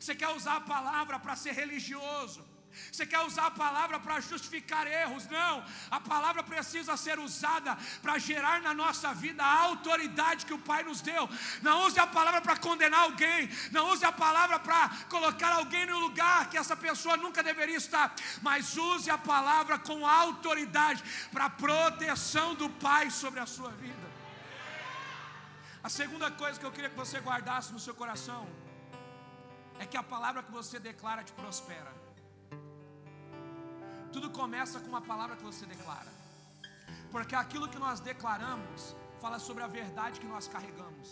[0.00, 2.44] Você quer usar a palavra para ser religioso.
[2.90, 5.28] Você quer usar a palavra para justificar erros?
[5.28, 5.64] Não.
[5.88, 10.82] A palavra precisa ser usada para gerar na nossa vida a autoridade que o Pai
[10.82, 11.28] nos deu.
[11.62, 13.48] Não use a palavra para condenar alguém.
[13.70, 18.12] Não use a palavra para colocar alguém no lugar que essa pessoa nunca deveria estar.
[18.40, 24.11] Mas use a palavra com autoridade para proteção do Pai sobre a sua vida.
[25.86, 28.42] A segunda coisa que eu queria que você guardasse no seu coração
[29.80, 31.92] é que a palavra que você declara te prospera.
[34.12, 36.12] Tudo começa com uma palavra que você declara.
[37.10, 41.08] Porque aquilo que nós declaramos fala sobre a verdade que nós carregamos.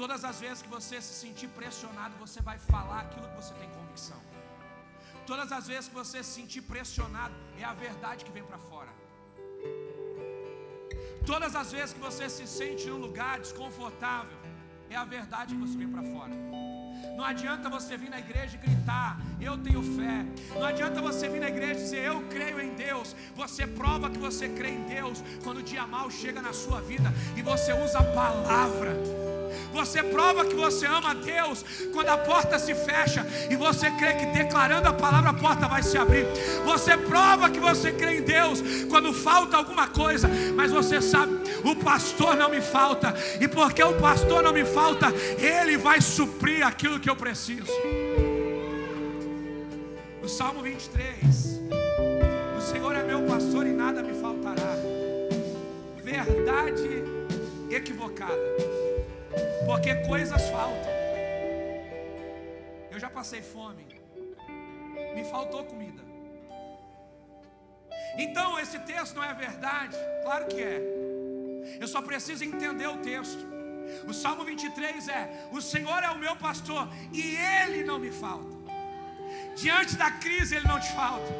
[0.00, 3.68] Todas as vezes que você se sentir pressionado, você vai falar aquilo que você tem
[3.70, 4.20] convicção.
[5.26, 9.03] Todas as vezes que você se sentir pressionado, é a verdade que vem para fora.
[11.26, 14.36] Todas as vezes que você se sente em um lugar desconfortável,
[14.90, 16.32] é a verdade que você vem para fora.
[17.16, 20.24] Não adianta você vir na igreja e gritar, eu tenho fé.
[20.54, 23.16] Não adianta você vir na igreja e dizer, eu creio em Deus.
[23.34, 27.12] Você prova que você crê em Deus quando o dia mal chega na sua vida
[27.36, 28.94] e você usa a palavra.
[29.72, 34.14] Você prova que você ama a Deus quando a porta se fecha e você crê
[34.14, 36.26] que declarando a palavra a porta vai se abrir.
[36.64, 41.32] Você prova que você crê em Deus quando falta alguma coisa, mas você sabe,
[41.64, 45.06] o pastor não me falta, e porque o pastor não me falta,
[45.38, 47.72] ele vai suprir aquilo que eu preciso.
[50.22, 51.60] O Salmo 23:
[52.56, 54.74] O Senhor é meu pastor e nada me faltará.
[56.02, 57.02] Verdade
[57.70, 58.83] equivocada
[59.64, 60.92] porque coisas faltam.
[62.90, 63.86] Eu já passei fome,
[65.14, 66.02] me faltou comida.
[68.16, 69.96] Então esse texto não é verdade?
[70.22, 70.80] Claro que é.
[71.80, 73.44] Eu só preciso entender o texto.
[74.06, 78.54] O Salmo 23 é: O Senhor é o meu pastor e Ele não me falta.
[79.56, 81.32] Diante da crise, Ele não te falta.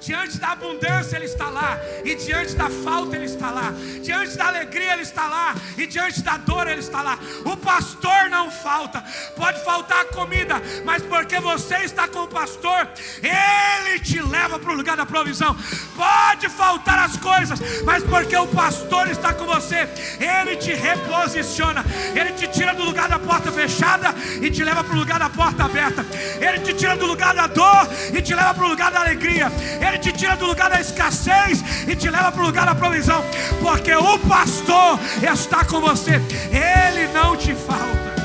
[0.00, 3.72] Diante da abundância Ele está lá, e diante da falta Ele está lá,
[4.02, 7.18] diante da alegria Ele está lá, e diante da dor Ele está lá.
[7.44, 9.02] O pastor não falta,
[9.36, 12.88] pode faltar comida, mas porque você está com o pastor,
[13.22, 15.56] Ele te leva para o lugar da provisão.
[15.96, 19.88] Pode faltar as coisas, mas porque o pastor está com você,
[20.20, 21.84] Ele te reposiciona,
[22.14, 25.30] Ele te tira do lugar da porta fechada e te leva para o lugar da
[25.30, 26.04] porta aberta,
[26.38, 29.50] Ele te tira do lugar da dor e te leva para o lugar da alegria.
[29.86, 33.22] Ele te tira do lugar da escassez e te leva para o lugar da provisão,
[33.60, 36.20] porque o pastor está com você,
[36.50, 38.16] ele não te falta.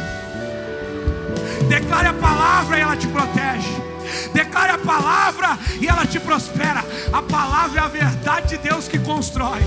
[1.68, 3.82] Declare a palavra e ela te protege.
[4.34, 6.84] Declare a palavra e ela te prospera.
[7.14, 9.62] A palavra é a verdade de Deus que constrói.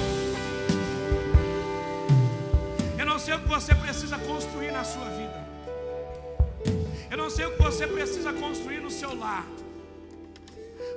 [2.98, 5.44] Eu não sei o que você precisa construir na sua vida.
[7.10, 9.46] Eu não sei o que você precisa construir no seu lar.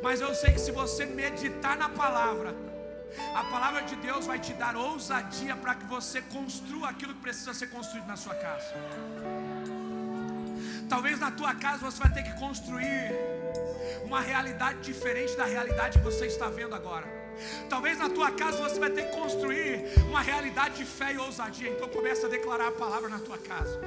[0.02, 2.56] Mas eu sei que se você meditar na palavra,
[3.36, 7.54] a palavra de Deus vai te dar ousadia para que você construa aquilo que precisa
[7.54, 8.74] ser construído na sua casa.
[10.90, 13.12] Talvez na tua casa você vai ter que construir
[14.06, 17.06] uma realidade diferente da realidade que você está vendo agora.
[17.70, 21.70] Talvez na tua casa você vai ter que construir uma realidade de fé e ousadia.
[21.70, 23.80] Então comece a declarar a palavra na tua casa.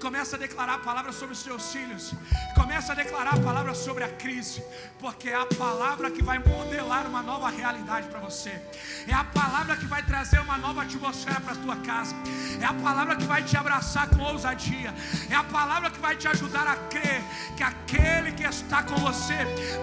[0.00, 2.12] Começa a declarar a palavra sobre os seus filhos.
[2.54, 4.62] Começa a declarar a palavra sobre a crise,
[4.98, 8.60] porque é a palavra que vai modelar uma nova realidade para você.
[9.06, 12.14] É a palavra que vai trazer uma nova atmosfera para a tua casa.
[12.60, 14.94] É a palavra que vai te abraçar com ousadia.
[15.28, 17.22] É a palavra que vai te ajudar a crer
[17.56, 19.36] que aquele que está com você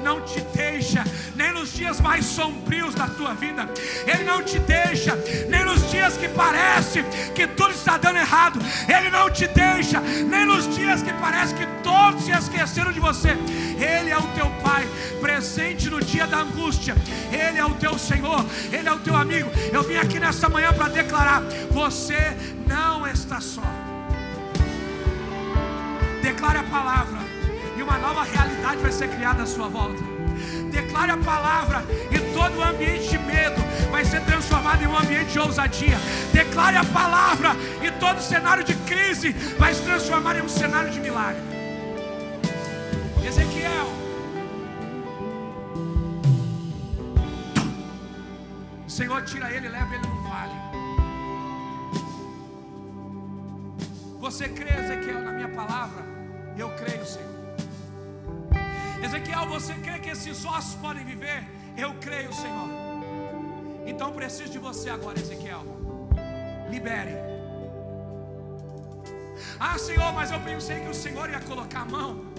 [0.04, 1.04] não te deixa
[1.36, 3.70] nem nos dias mais sombrios da tua vida.
[4.08, 5.16] Ele não te deixa
[5.50, 7.04] nem nos dias que parece
[7.36, 8.60] que tudo está dando errado.
[8.88, 13.38] Ele não te deixa nem nos dias que parece que todos se esqueceram de você.
[13.78, 14.88] Ele é o teu Pai,
[15.22, 16.96] presente no dia da angústia.
[17.32, 19.52] Ele é o teu Senhor, Ele é o teu amigo.
[19.72, 22.36] Eu vim aqui nessa manhã para declarar: você
[22.66, 23.62] não está só.
[26.22, 27.20] Declare a palavra,
[27.78, 30.02] e uma nova realidade vai ser criada à sua volta.
[30.72, 35.32] Declare a palavra, e todo o ambiente de medo vai ser transformado em um ambiente
[35.32, 35.98] de ousadia.
[36.34, 37.52] Declare a palavra,
[37.84, 41.55] e todo cenário de crise vai se transformar em um cenário de milagre.
[43.28, 43.88] Ezequiel.
[48.86, 50.54] O Senhor tira ele e leva ele no vale.
[54.20, 56.06] Você crê, Ezequiel, na minha palavra?
[56.56, 57.36] Eu creio, Senhor.
[59.04, 61.44] Ezequiel, você crê que esses ossos podem viver?
[61.76, 62.70] Eu creio, Senhor.
[63.86, 65.64] Então preciso de você agora, Ezequiel.
[66.70, 67.16] Libere.
[69.60, 72.36] Ah, Senhor, mas eu pensei que o Senhor ia colocar a mão.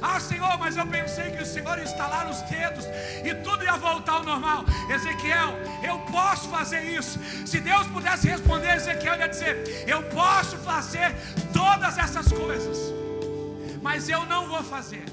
[0.00, 2.84] Ah, Senhor, mas eu pensei que o Senhor ia instalar os dedos
[3.24, 4.64] e tudo ia voltar ao normal.
[4.90, 7.18] Ezequiel, eu posso fazer isso.
[7.46, 11.14] Se Deus pudesse responder, Ezequiel ia dizer: Eu posso fazer
[11.52, 12.78] todas essas coisas,
[13.82, 15.04] mas eu não vou fazer.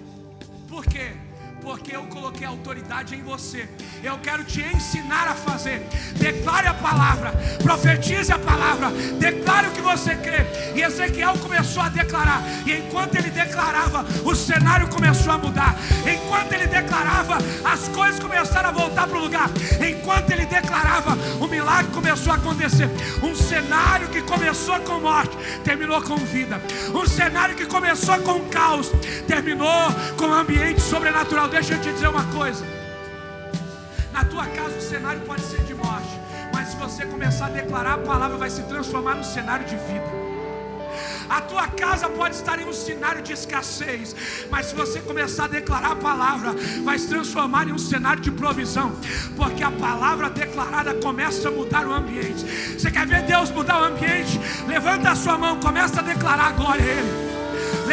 [0.68, 1.14] Por quê?
[1.64, 3.68] Porque eu coloquei autoridade em você.
[4.04, 5.88] Eu quero te ensinar a fazer.
[6.16, 7.32] Declare a palavra,
[7.64, 10.46] profetize a palavra, declare o que você crê.
[10.76, 15.76] E Ezequiel começou a declarar, e enquanto ele declarava, o cenário começou a mudar.
[16.02, 19.50] Enquanto ele declarava, as coisas começaram a voltar para o lugar.
[19.88, 22.90] Enquanto ele declarava, o milagre começou a acontecer.
[23.24, 26.62] Um cenário que começou com morte, terminou com vida.
[26.94, 28.92] Um cenário que começou com caos,
[29.28, 32.66] terminou com ambiente sobrenatural deixa eu te dizer uma coisa.
[34.12, 36.20] Na tua casa o cenário pode ser de morte,
[36.52, 40.24] mas se você começar a declarar a palavra, vai se transformar num cenário de vida.
[41.30, 44.16] A tua casa pode estar em um cenário de escassez,
[44.50, 48.32] mas se você começar a declarar a palavra, vai se transformar em um cenário de
[48.32, 48.92] provisão,
[49.36, 52.46] porque a palavra declarada começa a mudar o ambiente.
[52.78, 54.40] Você quer ver Deus mudar o ambiente?
[54.68, 57.33] Levanta a sua mão, começa a declarar a glória a Ele.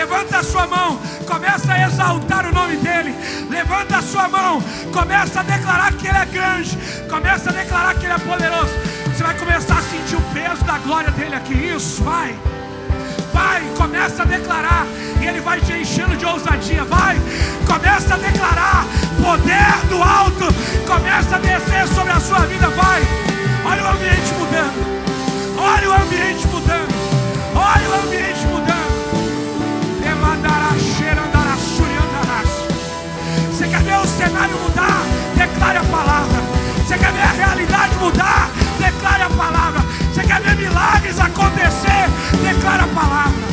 [0.01, 3.15] Levanta a sua mão, começa a exaltar o nome dEle.
[3.51, 4.59] Levanta a sua mão,
[4.91, 8.73] começa a declarar que Ele é grande, começa a declarar que Ele é poderoso.
[9.05, 11.53] Você vai começar a sentir o peso da glória dEle aqui.
[11.53, 12.35] Isso, vai.
[13.31, 14.87] Vai, começa a declarar,
[15.21, 16.83] e Ele vai te enchendo de ousadia.
[16.83, 17.21] Vai,
[17.67, 18.87] começa a declarar,
[19.23, 20.47] poder do alto,
[20.87, 22.71] começa a descer sobre a sua vida.
[22.71, 23.03] Vai,
[23.67, 26.95] olha o ambiente mudando, olha o ambiente mudando,
[27.55, 28.90] olha o ambiente mudando.
[33.71, 35.03] Quer ver o cenário mudar?
[35.37, 36.41] Declare a palavra.
[36.85, 38.51] Você quer ver a realidade mudar?
[38.79, 39.81] Declare a palavra.
[40.13, 42.11] Você quer ver milagres acontecer?
[42.43, 43.51] Declare a palavra.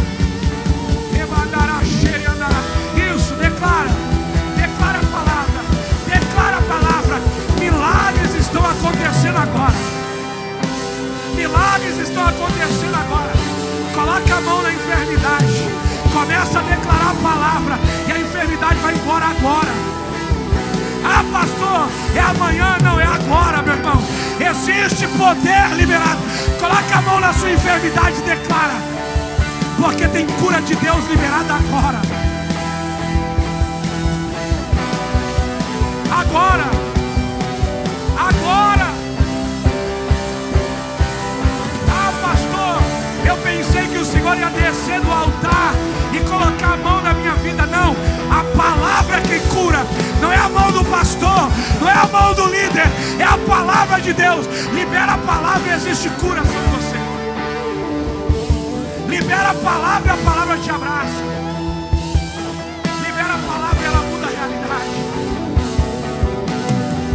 [3.18, 3.89] Isso, declara.
[4.55, 5.61] Declara a palavra.
[6.05, 7.22] Declara a palavra.
[7.59, 9.76] Milagres estão acontecendo agora.
[11.36, 13.34] Milagres estão acontecendo agora.
[13.93, 15.68] Coloque a mão na enfermidade.
[16.13, 19.96] Começa a declarar a palavra e a enfermidade vai embora agora.
[21.10, 24.03] Ah, pastor, é amanhã, não é agora, meu irmão.
[24.39, 26.20] Existe poder liberado.
[26.60, 28.76] Coloque a mão na sua enfermidade e declara.
[29.78, 32.01] Porque tem cura de Deus liberada agora.
[36.12, 36.66] Agora.
[38.18, 38.88] Agora.
[41.89, 42.82] Ah, pastor,
[43.26, 45.74] eu pensei que o Senhor ia descer do altar
[46.14, 47.95] e colocar a mão na minha vida, não.
[48.30, 48.96] A palavra
[54.01, 54.45] de Deus.
[54.73, 56.97] Libera a palavra e existe cura sobre você.
[59.09, 61.23] Libera a palavra e a palavra te abraça.
[63.05, 64.97] Libera a palavra e ela muda a realidade.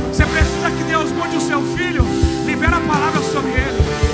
[0.08, 2.04] Você precisa que Deus mude o seu filho,
[2.46, 4.11] libera a palavra sobre ele.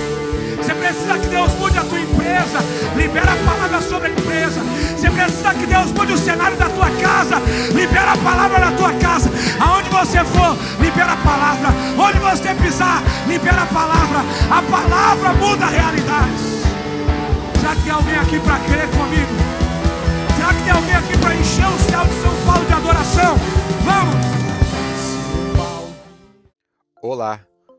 [0.78, 2.58] Precisa que Deus mude a tua empresa.
[2.96, 4.60] Libera a palavra sobre a empresa.
[4.96, 7.36] Você precisa que Deus mude o cenário da tua casa.
[7.74, 9.30] Libera a palavra na tua casa.
[9.60, 11.68] Aonde você for, libera a palavra.
[11.98, 14.20] Onde você pisar, libera a palavra.
[14.50, 16.58] A palavra muda realidades.
[17.60, 19.32] Será que tem alguém aqui para crer comigo?
[20.36, 23.36] Será que tem alguém aqui para encher o céu de São Paulo de adoração?
[23.84, 24.38] Vamos!
[27.02, 27.40] Olá,